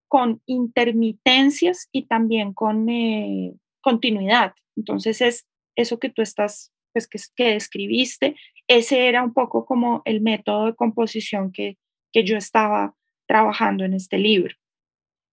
con 0.08 0.42
intermitencias 0.48 1.88
y 1.92 2.08
también 2.08 2.52
con 2.52 2.90
eh, 2.90 3.54
continuidad. 3.80 4.56
Entonces 4.76 5.22
es 5.22 5.46
eso 5.76 6.00
que 6.00 6.10
tú 6.10 6.24
estás, 6.24 6.74
pues 6.94 7.08
que, 7.08 7.20
que 7.36 7.52
describiste, 7.52 8.36
ese 8.68 9.08
era 9.08 9.24
un 9.24 9.34
poco 9.36 9.68
como 9.68 10.02
el 10.06 10.22
método 10.22 10.66
de 10.66 10.76
composición 10.76 11.52
que, 11.52 11.78
que 12.12 12.24
yo 12.24 12.38
estaba 12.38 12.96
trabajando 13.28 13.84
en 13.84 13.94
este 13.94 14.18
libro. 14.18 14.56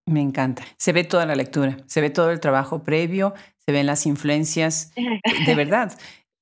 Me 0.07 0.21
encanta. 0.21 0.65
Se 0.79 0.93
ve 0.93 1.05
toda 1.05 1.27
la 1.27 1.37
lectura, 1.37 1.77
se 1.87 2.01
ve 2.01 2.11
todo 2.11 2.31
el 2.31 2.41
trabajo 2.41 2.83
previo, 2.83 3.35
se 3.65 3.73
ven 3.73 3.87
las 3.87 4.07
influencias, 4.07 4.93
de 5.47 5.55
verdad. 5.55 5.93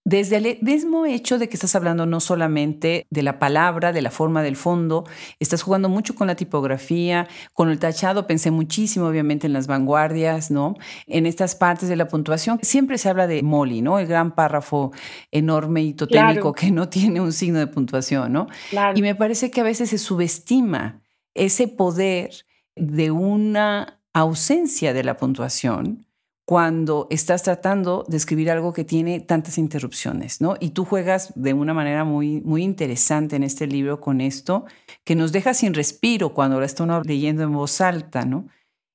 Desde 0.03 0.39
el 0.39 0.59
mismo 0.63 1.05
hecho 1.05 1.39
de 1.39 1.51
que 1.51 1.57
estás 1.57 1.77
hablando 1.77 2.07
no 2.07 2.21
solamente 2.21 3.07
de 3.11 3.23
la 3.23 3.39
palabra, 3.39 3.93
de 3.93 4.01
la 4.01 4.11
forma 4.11 4.43
del 4.43 4.57
fondo, 4.57 5.05
estás 5.39 5.63
jugando 5.63 5.91
mucho 5.91 6.15
con 6.15 6.27
la 6.27 6.37
tipografía, 6.37 7.29
con 7.53 7.69
el 7.69 7.79
tachado, 7.79 8.27
pensé 8.27 8.51
muchísimo 8.51 9.07
obviamente 9.07 9.47
en 9.47 9.53
las 9.53 9.67
vanguardias, 9.67 10.51
¿no? 10.51 10.75
En 11.07 11.27
estas 11.27 11.55
partes 11.55 11.91
de 11.91 11.97
la 11.97 12.09
puntuación, 12.09 12.59
siempre 12.63 12.97
se 12.97 13.11
habla 13.11 13.27
de 13.27 13.43
Molly, 13.43 13.83
¿no? 13.83 13.99
El 13.99 14.07
gran 14.07 14.35
párrafo 14.35 14.91
enorme 15.31 15.83
y 15.83 15.93
totémico 15.93 16.55
que 16.55 16.71
no 16.71 16.89
tiene 16.89 17.21
un 17.21 17.35
signo 17.35 17.59
de 17.59 17.67
puntuación, 17.67 18.33
¿no? 18.33 18.49
Y 18.95 19.03
me 19.03 19.15
parece 19.15 19.51
que 19.51 19.61
a 19.61 19.65
veces 19.65 19.91
se 19.91 19.99
subestima 19.99 21.00
ese 21.35 21.69
poder 21.69 22.31
de 22.77 23.11
una 23.11 24.01
ausencia 24.13 24.93
de 24.93 25.05
la 25.05 25.17
puntuación 25.17 26.07
cuando 26.51 27.07
estás 27.11 27.45
tratando 27.45 28.05
de 28.09 28.17
escribir 28.17 28.51
algo 28.51 28.73
que 28.73 28.83
tiene 28.83 29.21
tantas 29.21 29.57
interrupciones, 29.57 30.41
¿no? 30.41 30.57
Y 30.59 30.71
tú 30.71 30.85
juegas 30.85 31.33
de 31.37 31.55
una 31.55 31.75
manera 31.75 32.03
muy, 32.03 32.41
muy 32.41 32.65
interesante 32.65 33.37
en 33.37 33.45
este 33.45 33.69
libro 33.69 34.01
con 34.01 34.21
esto, 34.21 34.65
que 35.05 35.15
nos 35.15 35.31
deja 35.31 35.55
sin 35.55 35.75
respiro 35.75 36.35
cuando 36.35 36.59
lo 36.59 36.67
está 36.67 36.85
leyendo 37.05 37.45
en 37.45 37.53
voz 37.53 37.81
alta, 37.81 38.25
¿no? 38.25 38.49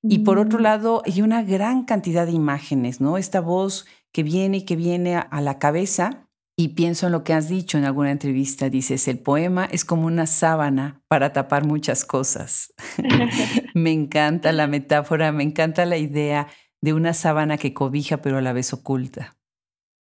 Y 0.03 0.19
por 0.19 0.37
otro 0.37 0.59
mm. 0.59 0.61
lado, 0.63 1.01
hay 1.05 1.21
una 1.21 1.43
gran 1.43 1.85
cantidad 1.85 2.25
de 2.25 2.33
imágenes, 2.33 2.99
¿no? 2.99 3.17
Esta 3.17 3.39
voz 3.39 3.85
que 4.11 4.23
viene 4.23 4.57
y 4.57 4.65
que 4.65 4.75
viene 4.75 5.15
a 5.15 5.39
la 5.39 5.57
cabeza. 5.57 6.24
Y 6.57 6.69
pienso 6.69 7.07
en 7.07 7.11
lo 7.11 7.25
que 7.25 7.33
has 7.33 7.49
dicho 7.49 7.77
en 7.77 7.83
alguna 7.83 8.11
entrevista, 8.11 8.69
dices, 8.69 9.09
el 9.09 9.19
poema 9.19 9.65
es 9.65 9.83
como 9.83 10.07
una 10.07 10.25
sábana 10.25 11.01
para 11.09 11.33
tapar 11.33 11.65
muchas 11.65 12.05
cosas. 12.05 12.73
me 13.73 13.91
encanta 13.91 14.53
la 14.53 14.65
metáfora, 14.65 15.33
me 15.33 15.43
encanta 15.43 15.85
la 15.85 15.97
idea 15.97 16.47
de 16.81 16.93
una 16.93 17.13
sábana 17.13 17.57
que 17.57 17.73
cobija 17.73 18.21
pero 18.21 18.37
a 18.37 18.41
la 18.41 18.53
vez 18.53 18.71
oculta. 18.71 19.35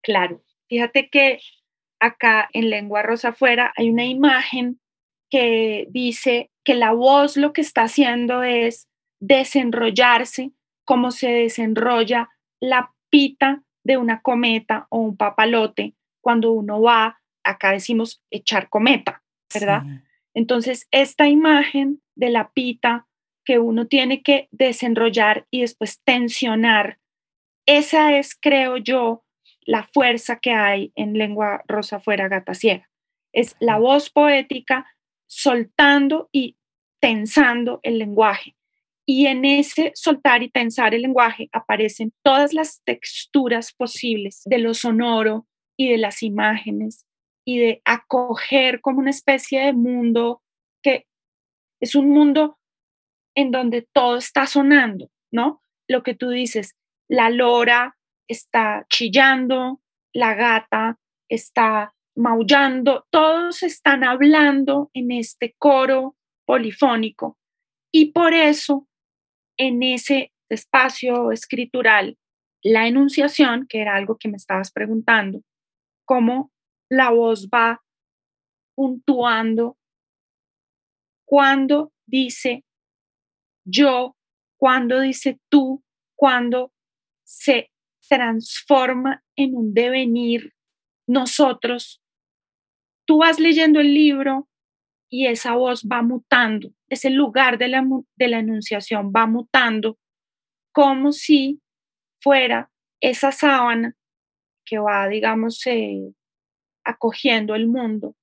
Claro, 0.02 0.42
fíjate 0.68 1.08
que 1.08 1.38
acá 2.00 2.48
en 2.52 2.70
lengua 2.70 3.02
rosa 3.02 3.28
afuera 3.28 3.72
hay 3.76 3.90
una 3.90 4.06
imagen 4.06 4.80
que 5.30 5.86
dice 5.90 6.50
que 6.64 6.74
la 6.74 6.92
voz 6.92 7.36
lo 7.36 7.52
que 7.52 7.60
está 7.60 7.82
haciendo 7.82 8.42
es 8.42 8.88
desenrollarse 9.20 10.50
como 10.84 11.12
se 11.12 11.28
desenrolla 11.28 12.28
la 12.58 12.92
pita 13.08 13.62
de 13.84 13.98
una 13.98 14.20
cometa 14.22 14.88
o 14.90 14.98
un 14.98 15.16
papalote 15.16 15.94
cuando 16.20 16.52
uno 16.52 16.80
va, 16.80 17.20
acá 17.44 17.72
decimos 17.72 18.22
echar 18.30 18.68
cometa, 18.68 19.22
¿verdad? 19.52 19.82
Entonces, 20.34 20.86
esta 20.90 21.28
imagen 21.28 22.00
de 22.14 22.30
la 22.30 22.50
pita 22.52 23.06
que 23.44 23.58
uno 23.58 23.86
tiene 23.86 24.22
que 24.22 24.48
desenrollar 24.52 25.46
y 25.50 25.62
después 25.62 26.00
tensionar. 26.04 26.98
Esa 27.66 28.16
es, 28.16 28.36
creo 28.40 28.76
yo, 28.76 29.24
la 29.62 29.84
fuerza 29.84 30.38
que 30.38 30.52
hay 30.52 30.92
en 30.94 31.18
lengua 31.18 31.62
rosa 31.66 32.00
fuera 32.00 32.28
gata 32.28 32.54
ciega. 32.54 32.88
Es 33.32 33.56
la 33.60 33.78
voz 33.78 34.10
poética 34.10 34.86
soltando 35.26 36.28
y 36.32 36.56
tensando 37.00 37.80
el 37.82 37.98
lenguaje. 37.98 38.56
Y 39.06 39.26
en 39.26 39.44
ese 39.44 39.92
soltar 39.94 40.42
y 40.42 40.50
tensar 40.50 40.94
el 40.94 41.02
lenguaje 41.02 41.48
aparecen 41.52 42.12
todas 42.22 42.52
las 42.52 42.82
texturas 42.84 43.72
posibles 43.72 44.42
de 44.44 44.58
lo 44.58 44.74
sonoro 44.74 45.46
y 45.80 45.88
de 45.88 45.96
las 45.96 46.22
imágenes 46.22 47.06
y 47.42 47.58
de 47.58 47.80
acoger 47.86 48.82
como 48.82 48.98
una 48.98 49.08
especie 49.08 49.62
de 49.62 49.72
mundo 49.72 50.42
que 50.82 51.06
es 51.80 51.94
un 51.94 52.10
mundo 52.10 52.58
en 53.34 53.50
donde 53.50 53.88
todo 53.94 54.18
está 54.18 54.44
sonando, 54.44 55.10
¿no? 55.32 55.62
Lo 55.88 56.02
que 56.02 56.14
tú 56.14 56.28
dices, 56.28 56.76
la 57.08 57.30
lora 57.30 57.96
está 58.28 58.84
chillando, 58.90 59.80
la 60.12 60.34
gata 60.34 60.98
está 61.30 61.94
maullando, 62.14 63.06
todos 63.08 63.62
están 63.62 64.04
hablando 64.04 64.90
en 64.92 65.12
este 65.12 65.54
coro 65.58 66.14
polifónico. 66.44 67.38
Y 67.90 68.12
por 68.12 68.34
eso, 68.34 68.86
en 69.56 69.82
ese 69.82 70.30
espacio 70.50 71.32
escritural, 71.32 72.18
la 72.62 72.86
enunciación, 72.86 73.66
que 73.66 73.80
era 73.80 73.96
algo 73.96 74.18
que 74.18 74.28
me 74.28 74.36
estabas 74.36 74.70
preguntando, 74.72 75.40
cómo 76.10 76.50
la 76.90 77.10
voz 77.10 77.48
va 77.54 77.84
puntuando 78.74 79.78
cuando 81.24 81.92
dice 82.04 82.64
yo, 83.64 84.16
cuando 84.58 84.98
dice 84.98 85.38
tú, 85.48 85.84
cuando 86.16 86.72
se 87.24 87.70
transforma 88.08 89.22
en 89.36 89.54
un 89.54 89.72
devenir 89.72 90.52
nosotros. 91.06 92.02
Tú 93.06 93.18
vas 93.18 93.38
leyendo 93.38 93.78
el 93.78 93.94
libro 93.94 94.48
y 95.08 95.28
esa 95.28 95.54
voz 95.54 95.84
va 95.84 96.02
mutando, 96.02 96.72
ese 96.88 97.10
lugar 97.10 97.56
de 97.56 97.68
la, 97.68 97.84
de 98.16 98.28
la 98.28 98.40
enunciación 98.40 99.12
va 99.14 99.28
mutando 99.28 99.96
como 100.72 101.12
si 101.12 101.60
fuera 102.20 102.72
esa 103.00 103.30
sábana 103.30 103.94
que 104.70 104.78
va, 104.78 105.08
digamos, 105.08 105.66
eh, 105.66 106.12
acogiendo 106.84 107.56
el 107.56 107.66
mundo. 107.66 108.14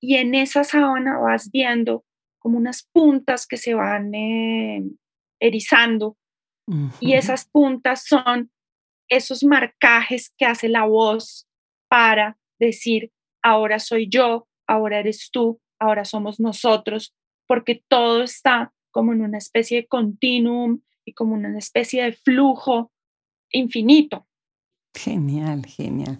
Y 0.00 0.16
en 0.16 0.34
esa 0.34 0.64
sábana 0.64 1.18
vas 1.18 1.50
viendo 1.52 2.04
como 2.40 2.58
unas 2.58 2.82
puntas 2.92 3.46
que 3.46 3.56
se 3.56 3.74
van 3.74 4.12
eh, 4.12 4.82
erizando. 5.40 6.16
Y 7.00 7.14
esas 7.14 7.48
puntas 7.48 8.04
son 8.04 8.50
esos 9.08 9.42
marcajes 9.42 10.34
que 10.36 10.44
hace 10.44 10.68
la 10.68 10.84
voz 10.84 11.48
para 11.88 12.36
decir, 12.58 13.10
ahora 13.42 13.78
soy 13.78 14.06
yo, 14.10 14.46
ahora 14.66 14.98
eres 14.98 15.30
tú, 15.32 15.62
ahora 15.78 16.04
somos 16.04 16.40
nosotros, 16.40 17.14
porque 17.46 17.82
todo 17.88 18.22
está 18.22 18.74
como 18.90 19.14
en 19.14 19.22
una 19.22 19.38
especie 19.38 19.78
de 19.78 19.86
continuum 19.86 20.82
y 21.06 21.14
como 21.14 21.34
una 21.34 21.56
especie 21.56 22.02
de 22.04 22.12
flujo 22.12 22.92
infinito. 23.50 24.27
Genial, 24.98 25.64
genial. 25.64 26.18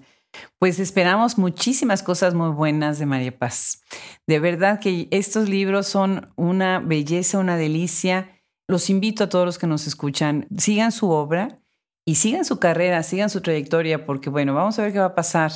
Pues 0.59 0.79
esperamos 0.79 1.37
muchísimas 1.37 2.03
cosas 2.03 2.35
muy 2.35 2.51
buenas 2.51 2.99
de 2.99 3.07
María 3.07 3.37
Paz. 3.37 3.83
De 4.27 4.39
verdad 4.39 4.79
que 4.79 5.09
estos 5.11 5.49
libros 5.49 5.89
son 5.89 6.33
una 6.37 6.79
belleza, 6.79 7.39
una 7.39 7.57
delicia. 7.57 8.31
Los 8.69 8.89
invito 8.89 9.25
a 9.25 9.29
todos 9.29 9.47
los 9.47 9.59
que 9.59 9.67
nos 9.67 9.87
escuchan, 9.87 10.47
sigan 10.57 10.93
su 10.93 11.11
obra 11.11 11.59
y 12.07 12.17
sigan 12.17 12.45
su 12.45 12.61
carrera, 12.61 13.03
sigan 13.03 13.31
su 13.31 13.41
trayectoria, 13.41 14.07
porque 14.07 14.31
bueno, 14.31 14.55
vamos 14.55 14.79
a 14.79 14.83
ver 14.83 14.93
qué 14.93 15.01
va 15.01 15.07
a 15.07 15.15
pasar 15.15 15.51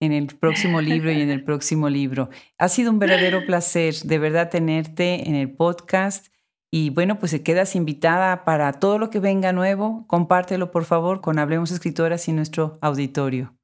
en 0.00 0.12
el 0.12 0.26
próximo 0.26 0.82
libro 0.82 1.10
y 1.10 1.22
en 1.22 1.30
el 1.30 1.44
próximo 1.44 1.88
libro. 1.88 2.28
Ha 2.58 2.68
sido 2.68 2.90
un 2.90 2.98
verdadero 2.98 3.46
placer, 3.46 3.94
de 3.94 4.18
verdad, 4.18 4.50
tenerte 4.50 5.28
en 5.28 5.34
el 5.34 5.50
podcast. 5.50 6.26
Y 6.78 6.90
bueno, 6.90 7.18
pues 7.18 7.30
se 7.30 7.42
quedas 7.42 7.74
invitada 7.74 8.44
para 8.44 8.70
todo 8.74 8.98
lo 8.98 9.08
que 9.08 9.18
venga 9.18 9.50
nuevo. 9.54 10.04
Compártelo, 10.08 10.70
por 10.70 10.84
favor, 10.84 11.22
con 11.22 11.38
Hablemos 11.38 11.70
Escritoras 11.70 12.28
y 12.28 12.34
nuestro 12.34 12.78
auditorio. 12.82 13.56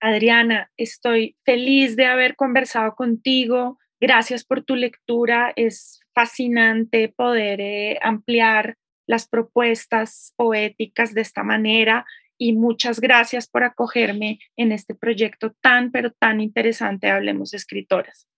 Adriana, 0.00 0.70
estoy 0.76 1.34
feliz 1.46 1.96
de 1.96 2.04
haber 2.04 2.36
conversado 2.36 2.94
contigo. 2.94 3.78
Gracias 3.98 4.44
por 4.44 4.64
tu 4.64 4.76
lectura. 4.76 5.50
Es 5.56 6.00
fascinante 6.12 7.08
poder 7.08 7.58
eh, 7.62 7.98
ampliar 8.02 8.76
las 9.06 9.26
propuestas 9.26 10.34
poéticas 10.36 11.14
de 11.14 11.22
esta 11.22 11.42
manera 11.42 12.04
y 12.36 12.52
muchas 12.52 13.00
gracias 13.00 13.48
por 13.48 13.64
acogerme 13.64 14.40
en 14.58 14.72
este 14.72 14.94
proyecto 14.94 15.54
tan, 15.62 15.90
pero 15.90 16.12
tan 16.12 16.42
interesante. 16.42 17.08
Hablemos 17.08 17.54
Escritoras. 17.54 18.28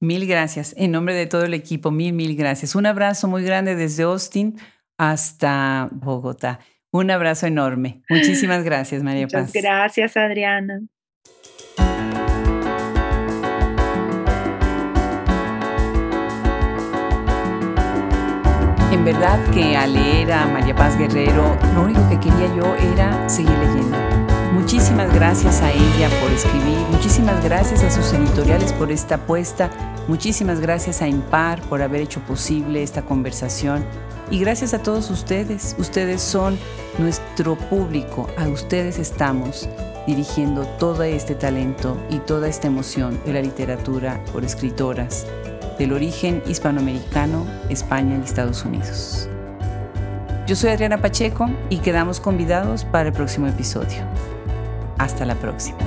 Mil 0.00 0.26
gracias. 0.26 0.74
En 0.76 0.92
nombre 0.92 1.14
de 1.14 1.26
todo 1.26 1.44
el 1.44 1.54
equipo, 1.54 1.90
mil, 1.90 2.12
mil 2.12 2.36
gracias. 2.36 2.74
Un 2.74 2.86
abrazo 2.86 3.28
muy 3.28 3.42
grande 3.42 3.74
desde 3.74 4.02
Austin 4.02 4.56
hasta 4.98 5.88
Bogotá. 5.92 6.60
Un 6.90 7.10
abrazo 7.10 7.46
enorme. 7.46 8.02
Muchísimas 8.08 8.62
gracias, 8.62 9.02
María 9.02 9.26
Paz. 9.26 9.48
Muchas 9.48 9.62
gracias, 9.62 10.16
Adriana. 10.16 10.80
En 18.92 19.04
verdad 19.04 19.38
que 19.52 19.76
al 19.76 19.92
leer 19.92 20.32
a 20.32 20.46
María 20.46 20.74
Paz 20.74 20.96
Guerrero, 20.96 21.58
lo 21.74 21.82
único 21.82 22.08
que 22.08 22.20
quería 22.20 22.54
yo 22.54 22.76
era 22.76 23.28
seguir 23.28 23.58
leyendo. 23.58 24.03
Muchísimas 24.84 25.14
gracias 25.14 25.62
a 25.62 25.72
ella 25.72 26.10
por 26.20 26.30
escribir, 26.30 26.76
muchísimas 26.90 27.42
gracias 27.42 27.82
a 27.82 27.90
sus 27.90 28.12
editoriales 28.12 28.70
por 28.74 28.92
esta 28.92 29.14
apuesta, 29.14 29.70
muchísimas 30.08 30.60
gracias 30.60 31.00
a 31.00 31.08
Impar 31.08 31.62
por 31.62 31.80
haber 31.80 32.02
hecho 32.02 32.20
posible 32.20 32.82
esta 32.82 33.00
conversación 33.00 33.82
y 34.30 34.40
gracias 34.40 34.74
a 34.74 34.82
todos 34.82 35.08
ustedes. 35.08 35.74
Ustedes 35.78 36.20
son 36.20 36.58
nuestro 36.98 37.56
público, 37.56 38.28
a 38.36 38.46
ustedes 38.46 38.98
estamos 38.98 39.70
dirigiendo 40.06 40.66
todo 40.78 41.02
este 41.02 41.34
talento 41.34 41.96
y 42.10 42.18
toda 42.18 42.46
esta 42.46 42.66
emoción 42.66 43.18
de 43.24 43.32
la 43.32 43.40
literatura 43.40 44.22
por 44.34 44.44
escritoras 44.44 45.26
del 45.78 45.94
origen 45.94 46.42
hispanoamericano, 46.46 47.46
España 47.70 48.18
y 48.20 48.24
Estados 48.26 48.66
Unidos. 48.66 49.30
Yo 50.46 50.54
soy 50.54 50.72
Adriana 50.72 50.98
Pacheco 50.98 51.48
y 51.70 51.78
quedamos 51.78 52.20
convidados 52.20 52.84
para 52.84 53.08
el 53.08 53.14
próximo 53.14 53.46
episodio. 53.46 54.04
Hasta 54.98 55.24
la 55.24 55.34
próxima. 55.34 55.78